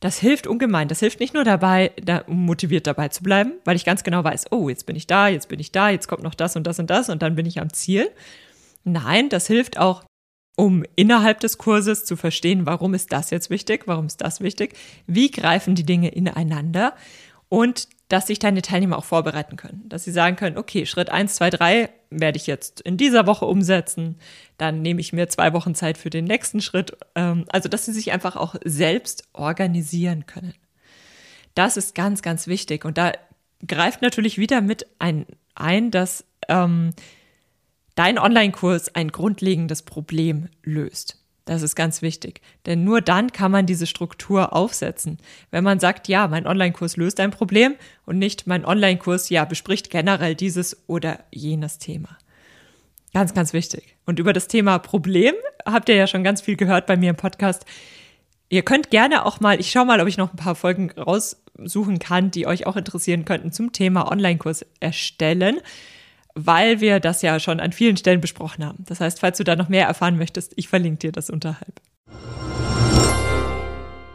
Das 0.00 0.18
hilft 0.18 0.46
ungemein. 0.46 0.88
Das 0.88 1.00
hilft 1.00 1.20
nicht 1.20 1.34
nur 1.34 1.44
dabei, 1.44 1.92
da, 2.02 2.24
motiviert 2.26 2.86
dabei 2.86 3.08
zu 3.08 3.22
bleiben, 3.22 3.52
weil 3.64 3.76
ich 3.76 3.84
ganz 3.84 4.02
genau 4.02 4.24
weiß, 4.24 4.46
oh, 4.50 4.68
jetzt 4.68 4.86
bin 4.86 4.96
ich 4.96 5.06
da, 5.06 5.28
jetzt 5.28 5.48
bin 5.48 5.60
ich 5.60 5.72
da, 5.72 5.90
jetzt 5.90 6.08
kommt 6.08 6.22
noch 6.22 6.34
das 6.34 6.56
und 6.56 6.66
das 6.66 6.78
und 6.78 6.90
das 6.90 7.08
und 7.08 7.22
dann 7.22 7.34
bin 7.34 7.46
ich 7.46 7.60
am 7.60 7.72
Ziel. 7.72 8.10
Nein, 8.84 9.28
das 9.28 9.46
hilft 9.46 9.78
auch 9.78 10.04
um 10.56 10.84
innerhalb 10.96 11.40
des 11.40 11.58
Kurses 11.58 12.04
zu 12.04 12.16
verstehen, 12.16 12.66
warum 12.66 12.94
ist 12.94 13.12
das 13.12 13.30
jetzt 13.30 13.50
wichtig, 13.50 13.82
warum 13.86 14.06
ist 14.06 14.22
das 14.22 14.40
wichtig, 14.40 14.74
wie 15.06 15.30
greifen 15.30 15.74
die 15.74 15.84
Dinge 15.84 16.08
ineinander 16.08 16.94
und 17.48 17.88
dass 18.08 18.28
sich 18.28 18.38
deine 18.38 18.62
Teilnehmer 18.62 18.98
auch 18.98 19.04
vorbereiten 19.04 19.56
können, 19.56 19.84
dass 19.88 20.04
sie 20.04 20.12
sagen 20.12 20.36
können, 20.36 20.56
okay, 20.56 20.86
Schritt 20.86 21.10
eins, 21.10 21.34
zwei, 21.34 21.50
drei 21.50 21.90
werde 22.08 22.38
ich 22.38 22.46
jetzt 22.46 22.80
in 22.80 22.96
dieser 22.96 23.26
Woche 23.26 23.44
umsetzen, 23.44 24.16
dann 24.58 24.80
nehme 24.80 25.00
ich 25.00 25.12
mir 25.12 25.28
zwei 25.28 25.52
Wochen 25.52 25.74
Zeit 25.74 25.98
für 25.98 26.10
den 26.10 26.24
nächsten 26.24 26.60
Schritt, 26.60 26.96
ähm, 27.14 27.44
also 27.48 27.68
dass 27.68 27.84
sie 27.84 27.92
sich 27.92 28.12
einfach 28.12 28.36
auch 28.36 28.54
selbst 28.64 29.28
organisieren 29.32 30.26
können. 30.26 30.54
Das 31.54 31.76
ist 31.76 31.94
ganz, 31.94 32.22
ganz 32.22 32.46
wichtig 32.46 32.84
und 32.84 32.96
da 32.96 33.12
greift 33.66 34.02
natürlich 34.02 34.38
wieder 34.38 34.60
mit 34.60 34.86
ein, 34.98 35.26
ein 35.54 35.90
dass 35.90 36.24
ähm, 36.48 36.92
dein 37.96 38.18
Online-Kurs 38.18 38.94
ein 38.94 39.10
grundlegendes 39.10 39.82
Problem 39.82 40.48
löst. 40.62 41.18
Das 41.46 41.62
ist 41.62 41.76
ganz 41.76 42.02
wichtig. 42.02 42.40
Denn 42.66 42.84
nur 42.84 43.00
dann 43.00 43.32
kann 43.32 43.52
man 43.52 43.66
diese 43.66 43.86
Struktur 43.86 44.52
aufsetzen. 44.52 45.18
Wenn 45.50 45.64
man 45.64 45.80
sagt, 45.80 46.08
ja, 46.08 46.26
mein 46.28 46.46
Online-Kurs 46.46 46.96
löst 46.96 47.20
ein 47.20 47.30
Problem 47.30 47.74
und 48.04 48.18
nicht 48.18 48.46
mein 48.46 48.64
Online-Kurs, 48.64 49.30
ja, 49.30 49.44
bespricht 49.44 49.90
generell 49.90 50.34
dieses 50.34 50.88
oder 50.88 51.20
jenes 51.30 51.78
Thema. 51.78 52.18
Ganz, 53.14 53.32
ganz 53.32 53.52
wichtig. 53.52 53.96
Und 54.04 54.18
über 54.18 54.32
das 54.32 54.48
Thema 54.48 54.78
Problem 54.78 55.34
habt 55.64 55.88
ihr 55.88 55.94
ja 55.94 56.06
schon 56.06 56.24
ganz 56.24 56.40
viel 56.40 56.56
gehört 56.56 56.86
bei 56.86 56.96
mir 56.96 57.10
im 57.10 57.16
Podcast. 57.16 57.64
Ihr 58.48 58.62
könnt 58.62 58.90
gerne 58.90 59.24
auch 59.24 59.40
mal, 59.40 59.58
ich 59.58 59.70
schaue 59.70 59.86
mal, 59.86 60.00
ob 60.00 60.08
ich 60.08 60.18
noch 60.18 60.32
ein 60.32 60.36
paar 60.36 60.54
Folgen 60.56 60.90
raussuchen 60.90 62.00
kann, 62.00 62.32
die 62.32 62.46
euch 62.46 62.66
auch 62.66 62.76
interessieren 62.76 63.24
könnten 63.24 63.52
zum 63.52 63.72
Thema 63.72 64.10
Online-Kurs 64.10 64.66
erstellen 64.80 65.60
weil 66.36 66.80
wir 66.80 67.00
das 67.00 67.22
ja 67.22 67.40
schon 67.40 67.58
an 67.58 67.72
vielen 67.72 67.96
Stellen 67.96 68.20
besprochen 68.20 68.64
haben. 68.64 68.84
Das 68.86 69.00
heißt, 69.00 69.20
falls 69.20 69.38
du 69.38 69.44
da 69.44 69.56
noch 69.56 69.68
mehr 69.68 69.86
erfahren 69.86 70.18
möchtest, 70.18 70.52
ich 70.56 70.68
verlinke 70.68 70.98
dir 70.98 71.12
das 71.12 71.30
unterhalb. 71.30 71.80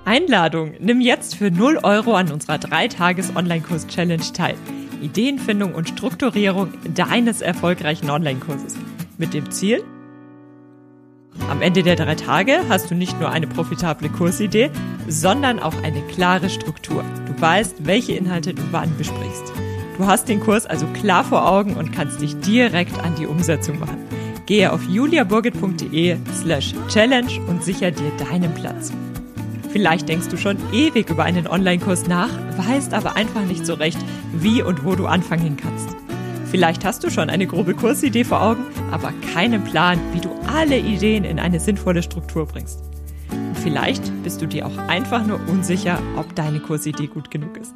Einladung. 0.06 0.74
Nimm 0.80 1.02
jetzt 1.02 1.36
für 1.36 1.52
0 1.52 1.80
Euro 1.84 2.16
an 2.16 2.32
unserer 2.32 2.56
3-Tages-Online-Kurs-Challenge 2.56 4.24
teil. 4.34 4.56
Ideenfindung 5.02 5.74
und 5.74 5.90
Strukturierung 5.90 6.74
deines 6.94 7.42
erfolgreichen 7.42 8.10
Online-Kurses. 8.10 8.76
Mit 9.18 9.34
dem 9.34 9.50
Ziel, 9.52 9.84
am 11.50 11.62
Ende 11.62 11.82
der 11.82 11.96
drei 11.96 12.16
Tage 12.16 12.60
hast 12.70 12.92
du 12.92 12.96
nicht 12.96 13.20
nur 13.20 13.32
eine 13.32 13.48
profitable 13.48 14.10
Kursidee, 14.10 14.70
sondern 15.08 15.60
auch 15.60 15.82
eine 15.82 16.02
klare 16.08 16.50
Struktur. 16.50 17.04
Du 17.26 17.42
weißt, 17.42 17.86
welche 17.86 18.14
Inhalte 18.14 18.54
du 18.54 18.62
wann 18.72 18.96
besprichst. 18.98 19.54
Du 19.98 20.08
hast 20.08 20.30
den 20.30 20.40
Kurs 20.40 20.66
also 20.66 20.86
klar 20.88 21.24
vor 21.24 21.48
Augen 21.48 21.76
und 21.76 21.92
kannst 21.92 22.22
dich 22.22 22.40
direkt 22.40 22.98
an 23.04 23.16
die 23.16 23.28
Umsetzung 23.28 23.80
machen. 23.80 23.98
Gehe 24.46 24.72
auf 24.72 24.82
juliaburgit.de 24.84 26.18
slash 26.34 26.74
challenge 26.88 27.40
und 27.48 27.64
sicher 27.64 27.92
dir 27.92 28.12
deinen 28.18 28.54
Platz. 28.54 28.92
Vielleicht 29.72 30.10
denkst 30.10 30.28
du 30.28 30.38
schon 30.38 30.58
ewig 30.74 31.10
über 31.10 31.24
einen 31.24 31.48
Online-Kurs 31.48 32.08
nach, 32.08 32.30
weißt 32.58 32.94
aber 32.94 33.16
einfach 33.16 33.44
nicht 33.46 33.66
so 33.66 33.76
recht, 33.76 34.00
wie 34.34 34.62
und 34.62 34.84
wo 34.84 34.96
du 34.96 35.08
anfangen 35.08 35.56
kannst. 35.56 35.96
Vielleicht 36.50 36.84
hast 36.84 37.04
du 37.06 37.10
schon 37.10 37.30
eine 37.30 37.48
grobe 37.48 37.74
Kursidee 37.74 38.26
vor 38.26 38.42
Augen, 38.42 38.66
aber 38.92 39.14
keinen 39.34 39.64
Plan, 39.64 39.98
wie 40.12 40.20
du 40.20 40.30
alle 40.54 40.78
Ideen 40.78 41.24
in 41.24 41.40
eine 41.40 41.62
sinnvolle 41.62 42.04
Struktur 42.04 42.46
bringst. 42.46 42.82
Und 43.32 43.58
vielleicht 43.58 44.12
bist 44.24 44.42
du 44.42 44.48
dir 44.48 44.66
auch 44.66 44.78
einfach 44.90 45.26
nur 45.26 45.40
unsicher, 45.48 45.98
ob 46.18 46.36
deine 46.36 46.60
Kursidee 46.60 47.08
gut 47.08 47.32
genug 47.32 47.56
ist. 47.56 47.76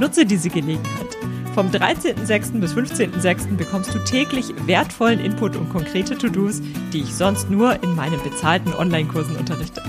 Nutze 0.00 0.26
diese 0.26 0.50
Gelegenheit. 0.50 1.16
Vom 1.58 1.72
13.06. 1.72 2.60
bis 2.60 2.72
15.06. 2.72 3.56
bekommst 3.56 3.92
du 3.92 3.98
täglich 4.04 4.54
wertvollen 4.68 5.18
Input 5.18 5.56
und 5.56 5.68
konkrete 5.70 6.16
To-Dos, 6.16 6.62
die 6.92 7.00
ich 7.00 7.12
sonst 7.12 7.50
nur 7.50 7.82
in 7.82 7.96
meinen 7.96 8.22
bezahlten 8.22 8.72
Online-Kursen 8.72 9.34
unterrichte. 9.34 9.82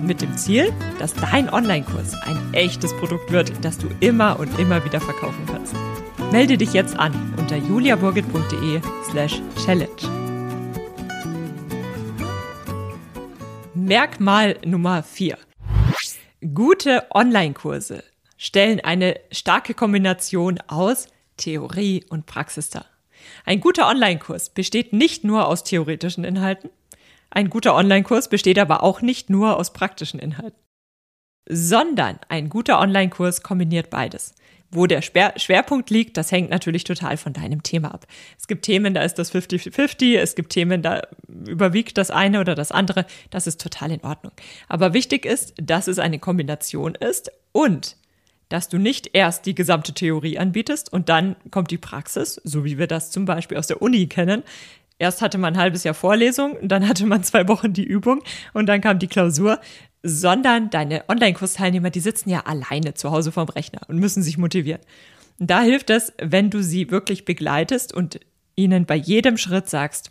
Mit 0.00 0.22
dem 0.22 0.36
Ziel, 0.36 0.72
dass 1.00 1.14
dein 1.14 1.52
Online-Kurs 1.52 2.14
ein 2.22 2.38
echtes 2.54 2.96
Produkt 2.98 3.32
wird, 3.32 3.52
das 3.64 3.78
du 3.78 3.88
immer 3.98 4.38
und 4.38 4.60
immer 4.60 4.84
wieder 4.84 5.00
verkaufen 5.00 5.44
kannst. 5.46 5.74
Melde 6.30 6.56
dich 6.56 6.72
jetzt 6.72 6.96
an 6.96 7.12
unter 7.36 7.56
juliaburgit.de 7.56 8.80
slash 9.10 9.42
challenge. 9.64 9.90
Merkmal 13.74 14.56
Nummer 14.64 15.02
4. 15.02 15.36
Gute 16.54 17.06
Online-Kurse 17.10 18.04
stellen 18.38 18.80
eine 18.80 19.20
starke 19.30 19.74
Kombination 19.74 20.58
aus 20.68 21.08
Theorie 21.36 22.04
und 22.08 22.24
Praxis 22.24 22.70
dar. 22.70 22.86
Ein 23.44 23.60
guter 23.60 23.86
Online-Kurs 23.86 24.50
besteht 24.50 24.94
nicht 24.94 25.24
nur 25.24 25.46
aus 25.46 25.64
theoretischen 25.64 26.24
Inhalten, 26.24 26.70
ein 27.30 27.50
guter 27.50 27.74
Online-Kurs 27.74 28.28
besteht 28.28 28.58
aber 28.58 28.82
auch 28.82 29.02
nicht 29.02 29.28
nur 29.28 29.56
aus 29.56 29.72
praktischen 29.72 30.18
Inhalten, 30.18 30.58
sondern 31.48 32.18
ein 32.28 32.48
guter 32.48 32.80
Online-Kurs 32.80 33.42
kombiniert 33.42 33.90
beides. 33.90 34.34
Wo 34.70 34.86
der 34.86 35.00
Schwerpunkt 35.00 35.88
liegt, 35.88 36.18
das 36.18 36.30
hängt 36.30 36.50
natürlich 36.50 36.84
total 36.84 37.16
von 37.16 37.32
deinem 37.32 37.62
Thema 37.62 37.94
ab. 37.94 38.06
Es 38.38 38.46
gibt 38.46 38.66
Themen, 38.66 38.92
da 38.92 39.00
ist 39.02 39.14
das 39.14 39.32
50-50, 39.32 40.18
es 40.18 40.34
gibt 40.34 40.52
Themen, 40.52 40.82
da 40.82 41.00
überwiegt 41.26 41.96
das 41.96 42.10
eine 42.10 42.38
oder 42.40 42.54
das 42.54 42.70
andere. 42.70 43.06
Das 43.30 43.46
ist 43.46 43.62
total 43.62 43.92
in 43.92 44.04
Ordnung. 44.04 44.32
Aber 44.68 44.92
wichtig 44.92 45.24
ist, 45.24 45.54
dass 45.56 45.88
es 45.88 45.98
eine 45.98 46.18
Kombination 46.18 46.94
ist 46.94 47.32
und 47.52 47.96
dass 48.48 48.68
du 48.68 48.78
nicht 48.78 49.10
erst 49.12 49.46
die 49.46 49.54
gesamte 49.54 49.92
Theorie 49.92 50.38
anbietest 50.38 50.92
und 50.92 51.08
dann 51.08 51.36
kommt 51.50 51.70
die 51.70 51.78
Praxis, 51.78 52.40
so 52.44 52.64
wie 52.64 52.78
wir 52.78 52.86
das 52.86 53.10
zum 53.10 53.24
Beispiel 53.24 53.58
aus 53.58 53.66
der 53.66 53.82
Uni 53.82 54.06
kennen. 54.06 54.42
Erst 54.98 55.22
hatte 55.22 55.38
man 55.38 55.54
ein 55.54 55.60
halbes 55.60 55.84
Jahr 55.84 55.94
Vorlesung, 55.94 56.56
dann 56.62 56.88
hatte 56.88 57.06
man 57.06 57.22
zwei 57.22 57.46
Wochen 57.48 57.72
die 57.72 57.84
Übung 57.84 58.22
und 58.52 58.66
dann 58.66 58.80
kam 58.80 58.98
die 58.98 59.06
Klausur, 59.06 59.60
sondern 60.02 60.70
deine 60.70 61.04
Online-Kursteilnehmer, 61.08 61.90
die 61.90 62.00
sitzen 62.00 62.30
ja 62.30 62.40
alleine 62.46 62.94
zu 62.94 63.10
Hause 63.10 63.32
vorm 63.32 63.48
Rechner 63.48 63.80
und 63.88 63.98
müssen 63.98 64.22
sich 64.22 64.38
motivieren. 64.38 64.80
Und 65.38 65.50
da 65.50 65.62
hilft 65.62 65.90
es, 65.90 66.12
wenn 66.20 66.50
du 66.50 66.62
sie 66.62 66.90
wirklich 66.90 67.24
begleitest 67.24 67.92
und 67.92 68.20
ihnen 68.56 68.86
bei 68.86 68.96
jedem 68.96 69.36
Schritt 69.36 69.68
sagst, 69.68 70.10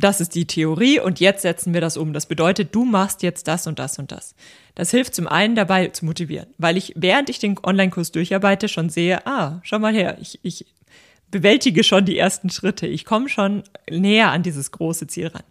das 0.00 0.20
ist 0.20 0.34
die 0.34 0.46
Theorie 0.46 1.00
und 1.00 1.20
jetzt 1.20 1.42
setzen 1.42 1.74
wir 1.74 1.80
das 1.80 1.96
um. 1.96 2.12
Das 2.12 2.26
bedeutet, 2.26 2.74
du 2.74 2.84
machst 2.84 3.22
jetzt 3.22 3.48
das 3.48 3.66
und 3.66 3.78
das 3.78 3.98
und 3.98 4.12
das. 4.12 4.34
Das 4.74 4.90
hilft 4.90 5.14
zum 5.14 5.26
einen 5.26 5.54
dabei 5.54 5.88
zu 5.88 6.04
motivieren, 6.04 6.48
weil 6.58 6.76
ich, 6.76 6.92
während 6.96 7.30
ich 7.30 7.38
den 7.38 7.56
Online-Kurs 7.62 8.12
durcharbeite, 8.12 8.68
schon 8.68 8.90
sehe, 8.90 9.26
ah, 9.26 9.60
schau 9.62 9.78
mal 9.78 9.94
her, 9.94 10.18
ich, 10.20 10.38
ich 10.42 10.66
bewältige 11.30 11.84
schon 11.84 12.04
die 12.04 12.18
ersten 12.18 12.50
Schritte. 12.50 12.86
Ich 12.86 13.04
komme 13.04 13.28
schon 13.28 13.62
näher 13.90 14.30
an 14.30 14.42
dieses 14.42 14.70
große 14.70 15.06
Ziel 15.06 15.28
ran. 15.28 15.42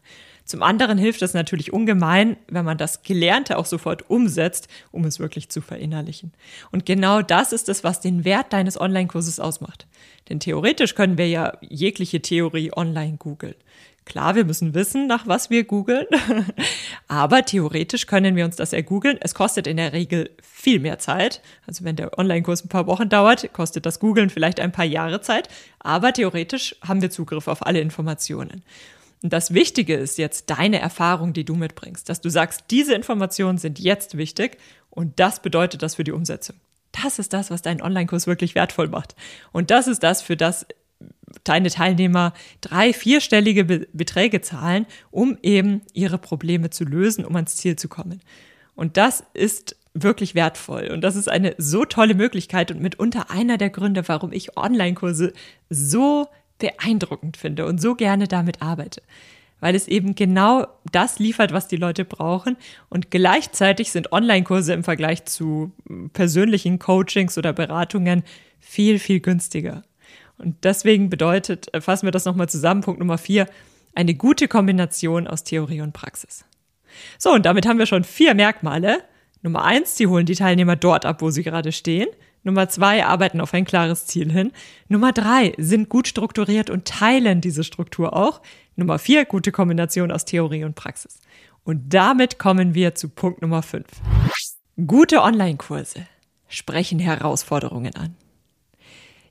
Zum 0.48 0.64
anderen 0.64 0.98
hilft 0.98 1.22
es 1.24 1.34
natürlich 1.34 1.74
ungemein, 1.74 2.38
wenn 2.48 2.64
man 2.64 2.78
das 2.78 3.04
Gelernte 3.04 3.58
auch 3.58 3.66
sofort 3.66 4.10
umsetzt, 4.10 4.70
um 4.94 5.04
es 5.04 5.20
wirklich 5.20 5.50
zu 5.50 5.60
verinnerlichen. 5.60 6.32
Und 6.72 6.86
genau 6.86 7.22
das 7.22 7.52
ist 7.52 7.68
es, 7.68 7.84
was 7.84 8.00
den 8.00 8.24
Wert 8.24 8.54
deines 8.54 8.80
Online-Kurses 8.80 9.42
ausmacht. 9.42 9.88
Denn 10.30 10.40
theoretisch 10.40 10.96
können 10.96 11.18
wir 11.18 11.28
ja 11.28 11.58
jegliche 11.62 12.22
Theorie 12.22 12.72
online 12.74 13.18
googeln. 13.18 13.56
Klar, 14.08 14.36
wir 14.36 14.46
müssen 14.46 14.74
wissen, 14.74 15.06
nach 15.06 15.28
was 15.28 15.50
wir 15.50 15.66
googeln, 15.66 16.06
aber 17.10 17.44
theoretisch 17.44 18.08
können 18.08 18.38
wir 18.38 18.46
uns 18.46 18.56
das 18.56 18.72
ergoogeln. 18.72 19.18
Es 19.20 19.36
kostet 19.36 19.68
in 19.68 19.76
der 19.76 19.92
Regel 19.92 20.30
viel 20.42 20.80
mehr 20.80 20.98
Zeit. 20.98 21.42
Also 21.66 21.84
wenn 21.84 21.98
der 21.98 22.18
Online-Kurs 22.18 22.64
ein 22.64 22.70
paar 22.70 22.88
Wochen 22.88 23.10
dauert, 23.10 23.52
kostet 23.52 23.86
das 23.86 24.00
Googeln 24.00 24.30
vielleicht 24.30 24.62
ein 24.62 24.72
paar 24.72 24.86
Jahre 24.86 25.20
Zeit, 25.20 25.50
aber 25.80 26.14
theoretisch 26.14 26.78
haben 26.88 27.02
wir 27.02 27.10
Zugriff 27.10 27.50
auf 27.50 27.66
alle 27.66 27.82
Informationen. 27.82 28.64
Und 29.24 29.34
das 29.34 29.54
Wichtige 29.54 29.96
ist 29.96 30.18
jetzt 30.18 30.50
deine 30.50 30.80
Erfahrung, 30.80 31.34
die 31.34 31.44
du 31.44 31.56
mitbringst, 31.56 32.08
dass 32.08 32.22
du 32.22 32.30
sagst, 32.30 32.64
diese 32.72 32.94
Informationen 32.96 33.58
sind 33.58 33.78
jetzt 33.78 34.16
wichtig 34.16 34.58
und 34.90 35.20
das 35.20 35.42
bedeutet 35.42 35.84
das 35.84 35.96
für 35.96 36.06
die 36.06 36.14
Umsetzung. 36.14 36.56
Das 37.04 37.20
ist 37.20 37.34
das, 37.34 37.52
was 37.52 37.62
deinen 37.62 37.82
Online-Kurs 37.82 38.26
wirklich 38.26 38.56
wertvoll 38.56 38.88
macht. 38.88 39.18
Und 39.52 39.70
das 39.70 39.88
ist 39.88 40.02
das, 40.02 40.22
für 40.22 40.38
das 40.38 40.66
deine 41.44 41.70
Teilnehmer 41.70 42.34
drei, 42.62 42.94
vierstellige 42.94 43.66
Be 43.66 43.88
Beträge 43.94 44.42
zahlen, 44.42 44.86
um 45.12 45.38
eben 45.44 45.82
ihre 45.94 46.18
Probleme 46.18 46.70
zu 46.70 46.84
lösen, 46.84 47.26
um 47.26 47.36
ans 47.36 47.58
Ziel 47.58 47.76
zu 47.76 47.88
kommen. 47.88 48.22
Und 48.76 48.98
das 48.98 49.24
ist 49.34 49.76
wirklich 49.94 50.36
wertvoll. 50.36 50.90
Und 50.94 51.02
das 51.02 51.16
ist 51.16 51.30
eine 51.30 51.56
so 51.58 51.86
tolle 51.86 52.14
Möglichkeit 52.14 52.72
und 52.72 52.82
mitunter 52.82 53.32
einer 53.32 53.58
der 53.58 53.70
Gründe, 53.70 54.08
warum 54.08 54.32
ich 54.32 54.56
Online-Kurse 54.58 55.34
so 55.70 56.28
beeindruckend 56.60 57.38
finde 57.38 57.66
und 57.66 57.82
so 57.82 57.96
gerne 57.96 58.28
damit 58.28 58.62
arbeite. 58.62 59.02
Weil 59.60 59.74
es 59.74 59.88
eben 59.88 60.14
genau 60.14 60.68
das 60.92 61.18
liefert, 61.18 61.52
was 61.52 61.68
die 61.68 61.78
Leute 61.78 62.06
brauchen. 62.06 62.58
Und 62.90 63.10
gleichzeitig 63.10 63.92
sind 63.92 64.12
Online-Kurse 64.12 64.74
im 64.74 64.84
Vergleich 64.84 65.26
zu 65.26 65.72
persönlichen 66.14 66.78
Coachings 66.78 67.38
oder 67.38 67.54
Beratungen 67.54 68.24
viel, 68.60 69.00
viel 69.00 69.20
günstiger. 69.20 69.82
Und 70.38 70.64
deswegen 70.64 71.10
bedeutet, 71.10 71.74
äh, 71.74 71.82
fassen 71.82 72.06
wir 72.08 72.12
das 72.12 72.26
nochmal 72.26 72.50
zusammen, 72.50 72.82
Punkt 72.82 73.00
Nummer 73.00 73.18
vier, 73.18 73.48
eine 73.96 74.14
gute 74.14 74.48
Kombination 74.48 75.28
aus 75.28 75.44
Theorie 75.44 75.82
und 75.82 75.94
Praxis. 75.94 76.46
So, 77.18 77.32
und 77.32 77.46
damit 77.46 77.68
haben 77.68 77.80
wir 77.80 77.86
schon 77.86 78.04
vier 78.04 78.34
Merkmale. 78.34 79.04
Nummer 79.42 79.64
eins, 79.64 79.98
sie 79.98 80.08
holen 80.08 80.26
die 80.26 80.36
Teilnehmer 80.36 80.76
dort 80.76 81.06
ab, 81.06 81.22
wo 81.22 81.30
sie 81.30 81.44
gerade 81.44 81.72
stehen. 81.72 82.08
Nummer 82.44 82.70
zwei, 82.70 83.06
arbeiten 83.06 83.42
auf 83.42 83.54
ein 83.54 83.66
klares 83.66 84.06
Ziel 84.06 84.32
hin. 84.32 84.52
Nummer 84.88 85.12
drei, 85.12 85.54
sind 85.58 85.90
gut 85.90 86.08
strukturiert 86.08 86.70
und 86.70 86.86
teilen 86.86 87.42
diese 87.42 87.64
Struktur 87.64 88.16
auch. 88.16 88.42
Nummer 88.76 89.00
vier, 89.00 89.26
gute 89.26 89.52
Kombination 89.52 90.12
aus 90.12 90.26
Theorie 90.26 90.64
und 90.64 90.76
Praxis. 90.76 91.20
Und 91.64 91.94
damit 91.94 92.40
kommen 92.40 92.74
wir 92.74 92.96
zu 92.96 93.10
Punkt 93.10 93.42
Nummer 93.42 93.62
fünf. 93.64 93.88
Gute 94.86 95.22
Online-Kurse 95.22 96.06
sprechen 96.48 97.00
Herausforderungen 97.00 97.96
an. 97.96 98.16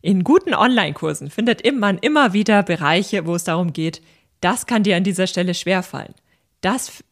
In 0.06 0.22
guten 0.22 0.54
Online-Kursen 0.54 1.30
findet 1.30 1.68
man 1.74 1.98
immer 1.98 2.32
wieder 2.32 2.62
Bereiche, 2.62 3.26
wo 3.26 3.34
es 3.34 3.42
darum 3.42 3.72
geht, 3.72 4.02
das 4.40 4.66
kann 4.66 4.84
dir 4.84 4.94
an 4.96 5.02
dieser 5.02 5.26
Stelle 5.26 5.52
schwerfallen. 5.52 6.14
Das 6.60 7.02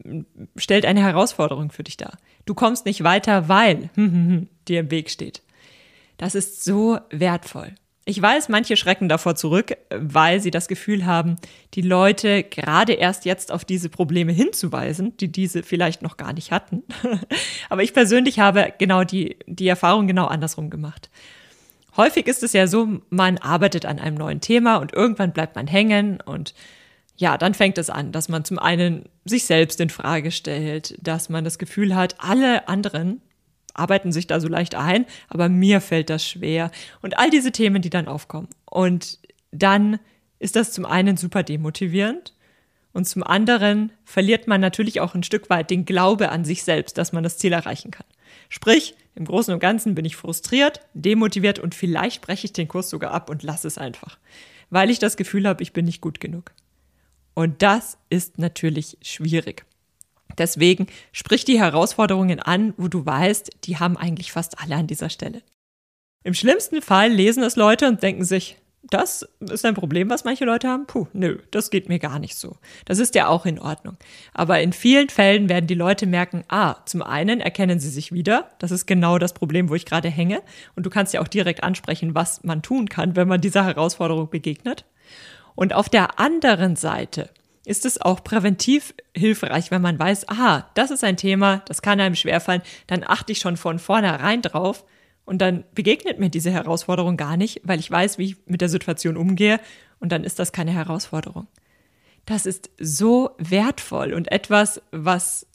stellt 0.54 0.87
eine 0.87 1.02
Herausforderung 1.02 1.72
für 1.72 1.83
dich 1.83 1.96
dar. 1.96 2.16
Du 2.46 2.54
kommst 2.54 2.87
nicht 2.87 3.02
weiter, 3.02 3.48
weil 3.48 3.90
dir 4.68 4.78
im 4.78 4.92
Weg 4.92 5.11
steht. 5.11 5.42
Das 6.18 6.37
ist 6.37 6.62
so 6.62 7.00
wertvoll. 7.11 7.74
Ich 8.04 8.22
weiß, 8.22 8.48
manche 8.48 8.76
schrecken 8.76 9.09
davor 9.09 9.35
zurück, 9.35 9.76
weil 9.90 10.38
sie 10.38 10.52
das 10.52 10.68
Gefühl 10.68 11.04
haben, 11.04 11.35
die 11.74 11.83
Leute 11.83 12.44
gerade 12.44 12.92
erst 12.92 13.24
jetzt 13.24 13.50
auf 13.50 13.64
diese 13.64 13.88
Probleme 13.88 14.30
hinzuweisen, 14.30 15.16
die 15.16 15.33
diese 15.33 15.64
vielleicht 15.64 16.00
noch 16.00 16.16
gar 16.16 16.33
nicht 16.33 16.52
hatten. 16.52 16.85
Aber 17.70 17.83
ich 17.83 17.92
persönlich 17.92 18.38
habe 18.38 18.72
genau 18.78 19.02
die, 19.02 19.37
die 19.48 19.66
Erfahrung 19.66 20.07
genau 20.07 20.26
andersrum 20.26 20.70
gemacht. 20.70 21.11
Häufig 21.96 22.26
ist 22.26 22.42
es 22.42 22.52
ja 22.52 22.66
so, 22.66 23.00
man 23.11 23.38
arbeitet 23.38 23.87
an 23.87 23.98
einem 23.98 24.16
neuen 24.16 24.40
Thema 24.40 24.76
und 24.76 24.92
irgendwann 24.92 25.33
bleibt 25.33 25.54
man 25.57 25.66
hängen 25.66 26.20
und 26.20 26.54
ja, 27.16 27.38
dann 27.38 27.54
fängt 27.54 27.78
es 27.78 27.90
an, 27.90 28.11
dass 28.11 28.28
man 28.28 28.44
zum 28.44 28.59
einen 28.59 29.09
sich 29.24 29.44
selbst 29.44 29.80
in 29.80 29.90
Frage 29.90 30.33
stellt, 30.33 30.98
dass 31.00 31.28
man 31.28 31.44
das 31.44 31.59
Gefühl 31.59 31.94
hat, 31.94 32.16
alle 32.18 32.66
anderen 32.66 33.20
arbeiten 33.72 34.12
sich 34.12 34.26
da 34.26 34.40
so 34.40 34.48
leicht 34.48 34.74
ein, 34.74 35.07
aber 35.28 35.48
mir 35.48 35.80
fällt 35.80 36.11
das 36.11 36.26
schwer 36.26 36.70
und 37.02 37.18
all 37.18 37.30
diese 37.30 37.52
Themen, 37.52 37.83
die 37.83 37.90
dann 37.90 38.09
aufkommen. 38.09 38.48
Und 38.64 39.18
dann 39.52 40.00
ist 40.38 40.57
das 40.57 40.72
zum 40.72 40.87
einen 40.87 41.16
super 41.16 41.42
demotivierend 41.42 42.35
und 42.92 43.09
zum 43.09 43.22
anderen 43.22 43.92
verliert 44.04 44.48
man 44.48 44.61
natürlich 44.61 45.00
auch 45.00 45.14
ein 45.14 45.22
Stück 45.22 45.50
weit 45.50 45.70
den 45.70 45.85
Glaube 45.85 46.30
an 46.30 46.44
sich 46.44 46.64
selbst, 46.64 46.98
dass 46.98 47.12
man 47.12 47.22
das 47.22 47.38
Ziel 47.38 47.52
erreichen 47.52 47.90
kann. 47.90 48.07
Sprich, 48.49 48.94
im 49.14 49.25
Großen 49.25 49.55
und 49.55 49.61
Ganzen 49.61 49.94
bin 49.94 50.05
ich 50.05 50.16
frustriert, 50.16 50.81
demotiviert 50.94 51.59
und 51.59 51.75
vielleicht 51.75 52.23
breche 52.23 52.47
ich 52.47 52.53
den 52.53 52.68
Kurs 52.68 52.90
sogar 52.90 53.12
ab 53.12 53.31
und 53.31 53.42
lasse 53.42 53.68
es 53.68 53.79
einfach, 53.79 54.18
weil 54.70 54.90
ich 54.90 54.99
das 54.99 55.16
Gefühl 55.16 55.47
habe, 55.47 55.62
ich 55.62 55.73
bin 55.73 55.85
nicht 55.85 56.01
gut 56.01 56.20
genug. 56.20 56.53
Und 57.35 57.62
das 57.62 57.99
ist 58.11 58.38
natürlich 58.38 58.99
schwierig. 59.03 59.64
Deswegen 60.38 60.87
sprich 61.12 61.44
die 61.44 61.61
Herausforderungen 61.61 62.40
an, 62.40 62.75
wo 62.77 62.88
du 62.88 63.05
weißt, 63.07 63.51
die 63.64 63.79
haben 63.79 63.97
eigentlich 63.97 64.33
fast 64.33 64.59
alle 64.61 64.77
an 64.77 64.87
dieser 64.87 65.11
Stelle. 65.11 65.42
Im 66.25 66.35
schlimmsten 66.35 66.83
Fall 66.83 67.12
lesen 67.12 67.42
es 67.42 67.57
Leute 67.57 67.87
und 67.87 68.03
denken 68.03 68.25
sich, 68.25 68.57
das 68.90 69.27
ist 69.40 69.64
ein 69.64 69.75
Problem, 69.75 70.11
was 70.11 70.25
manche 70.25 70.44
Leute 70.44 70.68
haben. 70.68 70.87
Puh, 70.87 71.07
nö, 71.12 71.38
das 71.51 71.70
geht 71.70 71.88
mir 71.88 71.99
gar 71.99 72.18
nicht 72.18 72.37
so. 72.37 72.57
Das 72.85 72.99
ist 72.99 73.14
ja 73.14 73.29
auch 73.29 73.47
in 73.47 73.59
Ordnung. 73.59 73.97
Aber 74.33 74.61
in 74.61 74.73
vielen 74.73 75.09
Fällen 75.09 75.49
werden 75.49 75.66
die 75.66 75.75
Leute 75.75 76.07
merken, 76.07 76.44
ah, 76.49 76.77
zum 76.85 77.03
einen 77.03 77.40
erkennen 77.40 77.81
sie 77.81 77.88
sich 77.88 78.12
wieder. 78.12 78.51
Das 78.59 78.70
ist 78.70 78.87
genau 78.87 79.18
das 79.18 79.33
Problem, 79.33 79.68
wo 79.68 79.75
ich 79.75 79.87
gerade 79.87 80.09
hänge. 80.09 80.42
Und 80.77 80.85
du 80.87 80.90
kannst 80.90 81.14
ja 81.14 81.20
auch 81.20 81.29
direkt 81.29 81.62
ansprechen, 81.62 82.14
was 82.14 82.44
man 82.44 82.62
tun 82.62 82.88
kann, 82.88 83.16
wenn 83.16 83.29
man 83.29 83.40
dieser 83.40 83.64
Herausforderung 83.64 84.29
begegnet. 84.29 84.85
Und 85.55 85.73
auf 85.73 85.88
der 85.88 86.18
anderen 86.20 86.77
Seite 86.77 87.31
ist 87.64 87.87
es 87.87 88.01
auch 88.01 88.23
präventiv 88.23 88.94
hilfreich, 89.16 89.70
wenn 89.70 89.83
man 89.83 89.99
weiß, 89.99 90.29
aha, 90.29 90.68
das 90.75 90.90
ist 90.90 91.05
ein 91.05 91.16
Thema, 91.16 91.62
das 91.66 91.81
kann 91.81 92.01
einem 92.01 92.14
schwerfallen, 92.14 92.62
dann 92.87 93.05
achte 93.05 93.33
ich 93.33 93.38
schon 93.38 93.57
von 93.57 93.79
vornherein 93.79 94.42
drauf 94.42 94.85
und 95.25 95.39
dann 95.39 95.65
begegnet 95.75 96.19
mir 96.19 96.31
diese 96.31 96.51
Herausforderung 96.51 97.17
gar 97.17 97.37
nicht, 97.37 97.61
weil 97.65 97.81
ich 97.81 97.91
weiß, 97.91 98.19
wie 98.19 98.27
ich 98.27 98.37
mit 98.47 98.61
der 98.61 98.69
Situation 98.69 99.17
umgehe 99.17 99.61
und 100.01 100.13
dann 100.13 100.25
ist 100.25 100.39
das 100.39 100.53
keine 100.53 100.73
Herausforderung. 100.73 101.47
Das 102.27 102.47
ist 102.47 102.71
so 102.79 103.31
wertvoll 103.39 104.13
und 104.13 104.33
etwas, 104.33 104.81
was 104.91 105.47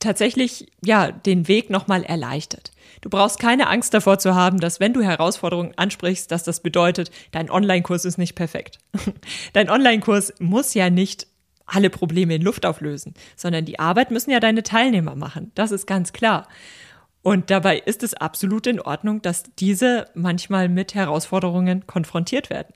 tatsächlich 0.00 0.70
ja 0.84 1.10
den 1.10 1.48
Weg 1.48 1.70
nochmal 1.70 2.04
erleichtert. 2.04 2.70
Du 3.00 3.10
brauchst 3.10 3.38
keine 3.38 3.68
Angst 3.68 3.94
davor 3.94 4.18
zu 4.18 4.34
haben, 4.34 4.60
dass 4.60 4.80
wenn 4.80 4.92
du 4.92 5.02
Herausforderungen 5.02 5.72
ansprichst, 5.76 6.30
dass 6.30 6.44
das 6.44 6.60
bedeutet, 6.60 7.10
dein 7.32 7.50
Online-Kurs 7.50 8.04
ist 8.04 8.18
nicht 8.18 8.34
perfekt. 8.34 8.78
dein 9.52 9.70
Online-Kurs 9.70 10.34
muss 10.38 10.74
ja 10.74 10.90
nicht 10.90 11.26
alle 11.66 11.90
Probleme 11.90 12.34
in 12.34 12.42
Luft 12.42 12.64
auflösen, 12.64 13.14
sondern 13.36 13.64
die 13.64 13.78
Arbeit 13.78 14.10
müssen 14.10 14.30
ja 14.30 14.40
deine 14.40 14.62
Teilnehmer 14.62 15.16
machen. 15.16 15.52
Das 15.54 15.70
ist 15.70 15.86
ganz 15.86 16.12
klar. 16.12 16.48
Und 17.28 17.50
dabei 17.50 17.76
ist 17.76 18.02
es 18.02 18.14
absolut 18.14 18.66
in 18.66 18.80
Ordnung, 18.80 19.20
dass 19.20 19.42
diese 19.58 20.06
manchmal 20.14 20.70
mit 20.70 20.94
Herausforderungen 20.94 21.86
konfrontiert 21.86 22.48
werden. 22.48 22.72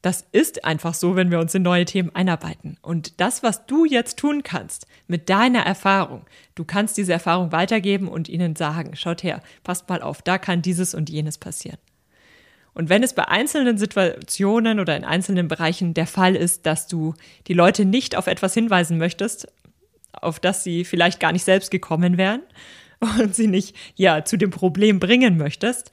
Das 0.00 0.24
ist 0.32 0.64
einfach 0.64 0.94
so, 0.94 1.14
wenn 1.14 1.30
wir 1.30 1.40
uns 1.40 1.54
in 1.54 1.60
neue 1.60 1.84
Themen 1.84 2.10
einarbeiten. 2.14 2.78
Und 2.80 3.20
das, 3.20 3.42
was 3.42 3.66
du 3.66 3.84
jetzt 3.84 4.18
tun 4.18 4.42
kannst 4.42 4.86
mit 5.08 5.28
deiner 5.28 5.60
Erfahrung, 5.60 6.24
du 6.54 6.64
kannst 6.64 6.96
diese 6.96 7.12
Erfahrung 7.12 7.52
weitergeben 7.52 8.08
und 8.08 8.30
ihnen 8.30 8.56
sagen, 8.56 8.96
schaut 8.96 9.22
her, 9.22 9.42
passt 9.62 9.90
mal 9.90 10.00
auf, 10.00 10.22
da 10.22 10.38
kann 10.38 10.62
dieses 10.62 10.94
und 10.94 11.10
jenes 11.10 11.36
passieren. 11.36 11.76
Und 12.72 12.88
wenn 12.88 13.02
es 13.02 13.12
bei 13.12 13.28
einzelnen 13.28 13.76
Situationen 13.76 14.80
oder 14.80 14.96
in 14.96 15.04
einzelnen 15.04 15.48
Bereichen 15.48 15.92
der 15.92 16.06
Fall 16.06 16.34
ist, 16.34 16.64
dass 16.64 16.86
du 16.86 17.12
die 17.46 17.52
Leute 17.52 17.84
nicht 17.84 18.16
auf 18.16 18.26
etwas 18.26 18.54
hinweisen 18.54 18.96
möchtest, 18.96 19.52
auf 20.12 20.40
das 20.40 20.64
sie 20.64 20.86
vielleicht 20.86 21.20
gar 21.20 21.32
nicht 21.32 21.44
selbst 21.44 21.70
gekommen 21.70 22.16
wären 22.16 22.40
und 23.00 23.34
sie 23.34 23.46
nicht 23.46 23.76
ja 23.96 24.24
zu 24.24 24.36
dem 24.36 24.50
Problem 24.50 25.00
bringen 25.00 25.36
möchtest, 25.36 25.90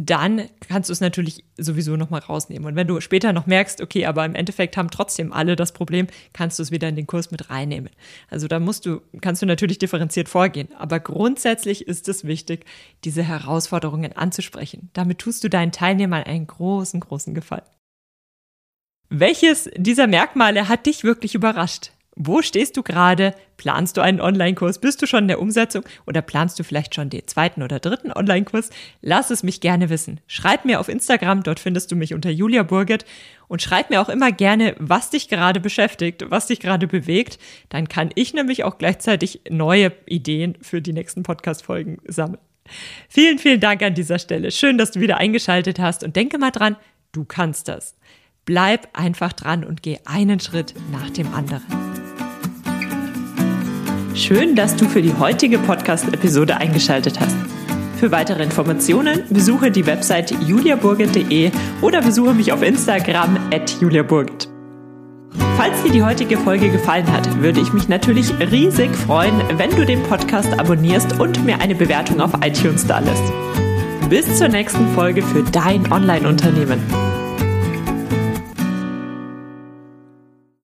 dann 0.00 0.48
kannst 0.68 0.88
du 0.88 0.92
es 0.92 1.00
natürlich 1.00 1.44
sowieso 1.56 1.96
nochmal 1.96 2.20
rausnehmen. 2.20 2.68
Und 2.68 2.76
wenn 2.76 2.86
du 2.86 3.00
später 3.00 3.32
noch 3.32 3.46
merkst, 3.46 3.80
okay, 3.80 4.06
aber 4.06 4.24
im 4.24 4.36
Endeffekt 4.36 4.76
haben 4.76 4.90
trotzdem 4.90 5.32
alle 5.32 5.56
das 5.56 5.72
Problem, 5.72 6.06
kannst 6.32 6.58
du 6.58 6.62
es 6.62 6.70
wieder 6.70 6.88
in 6.88 6.94
den 6.94 7.08
Kurs 7.08 7.32
mit 7.32 7.50
reinnehmen. 7.50 7.90
Also 8.30 8.46
da 8.46 8.60
musst 8.60 8.86
du, 8.86 9.00
kannst 9.20 9.42
du 9.42 9.46
natürlich 9.46 9.78
differenziert 9.78 10.28
vorgehen. 10.28 10.68
Aber 10.78 11.00
grundsätzlich 11.00 11.88
ist 11.88 12.08
es 12.08 12.24
wichtig, 12.24 12.64
diese 13.02 13.24
Herausforderungen 13.24 14.12
anzusprechen. 14.12 14.88
Damit 14.92 15.18
tust 15.18 15.42
du 15.42 15.50
deinen 15.50 15.72
Teilnehmern 15.72 16.22
einen 16.22 16.46
großen, 16.46 17.00
großen 17.00 17.34
Gefallen. 17.34 17.66
Welches 19.08 19.68
dieser 19.74 20.06
Merkmale 20.06 20.68
hat 20.68 20.86
dich 20.86 21.02
wirklich 21.02 21.34
überrascht? 21.34 21.90
Wo 22.20 22.42
stehst 22.42 22.76
du 22.76 22.82
gerade? 22.82 23.32
Planst 23.58 23.96
du 23.96 24.00
einen 24.00 24.20
Online-Kurs? 24.20 24.80
Bist 24.80 25.00
du 25.00 25.06
schon 25.06 25.24
in 25.24 25.28
der 25.28 25.40
Umsetzung 25.40 25.84
oder 26.04 26.20
planst 26.20 26.58
du 26.58 26.64
vielleicht 26.64 26.96
schon 26.96 27.10
den 27.10 27.28
zweiten 27.28 27.62
oder 27.62 27.78
dritten 27.78 28.10
Online-Kurs? 28.10 28.70
Lass 29.00 29.30
es 29.30 29.44
mich 29.44 29.60
gerne 29.60 29.88
wissen. 29.88 30.20
Schreib 30.26 30.64
mir 30.64 30.80
auf 30.80 30.88
Instagram, 30.88 31.44
dort 31.44 31.60
findest 31.60 31.92
du 31.92 31.96
mich 31.96 32.14
unter 32.14 32.30
Julia 32.30 32.64
Burget 32.64 33.04
und 33.46 33.62
schreib 33.62 33.90
mir 33.90 34.00
auch 34.00 34.08
immer 34.08 34.32
gerne, 34.32 34.74
was 34.80 35.10
dich 35.10 35.28
gerade 35.28 35.60
beschäftigt, 35.60 36.24
was 36.28 36.48
dich 36.48 36.58
gerade 36.58 36.88
bewegt. 36.88 37.38
Dann 37.68 37.88
kann 37.88 38.10
ich 38.16 38.34
nämlich 38.34 38.64
auch 38.64 38.78
gleichzeitig 38.78 39.42
neue 39.48 39.92
Ideen 40.06 40.58
für 40.60 40.82
die 40.82 40.92
nächsten 40.92 41.22
Podcast-Folgen 41.22 41.98
sammeln. 42.04 42.40
Vielen, 43.08 43.38
vielen 43.38 43.60
Dank 43.60 43.80
an 43.82 43.94
dieser 43.94 44.18
Stelle. 44.18 44.50
Schön, 44.50 44.76
dass 44.76 44.90
du 44.90 44.98
wieder 44.98 45.18
eingeschaltet 45.18 45.78
hast 45.78 46.02
und 46.02 46.16
denke 46.16 46.38
mal 46.38 46.50
dran, 46.50 46.74
du 47.12 47.24
kannst 47.24 47.68
das. 47.68 47.94
Bleib 48.48 48.88
einfach 48.94 49.34
dran 49.34 49.62
und 49.62 49.82
geh 49.82 49.98
einen 50.06 50.40
Schritt 50.40 50.72
nach 50.90 51.10
dem 51.10 51.34
anderen. 51.34 51.66
Schön, 54.14 54.56
dass 54.56 54.74
du 54.74 54.86
für 54.88 55.02
die 55.02 55.12
heutige 55.12 55.58
Podcast-Episode 55.58 56.56
eingeschaltet 56.56 57.20
hast. 57.20 57.36
Für 58.00 58.10
weitere 58.10 58.42
Informationen 58.42 59.24
besuche 59.28 59.70
die 59.70 59.84
Website 59.84 60.30
juliaburgit.de 60.30 61.50
oder 61.82 62.00
besuche 62.00 62.32
mich 62.32 62.50
auf 62.50 62.62
Instagram 62.62 63.36
at 63.52 63.70
juliaburgit. 63.82 64.48
Falls 65.58 65.82
dir 65.82 65.92
die 65.92 66.02
heutige 66.02 66.38
Folge 66.38 66.70
gefallen 66.70 67.12
hat, 67.12 67.42
würde 67.42 67.60
ich 67.60 67.74
mich 67.74 67.90
natürlich 67.90 68.32
riesig 68.38 68.96
freuen, 68.96 69.42
wenn 69.58 69.76
du 69.76 69.84
den 69.84 70.02
Podcast 70.04 70.58
abonnierst 70.58 71.20
und 71.20 71.44
mir 71.44 71.60
eine 71.60 71.74
Bewertung 71.74 72.22
auf 72.22 72.32
iTunes 72.42 72.86
da 72.86 73.00
lässt. 73.00 73.30
Bis 74.08 74.38
zur 74.38 74.48
nächsten 74.48 74.88
Folge 74.94 75.20
für 75.20 75.42
dein 75.42 75.92
Online-Unternehmen. 75.92 76.80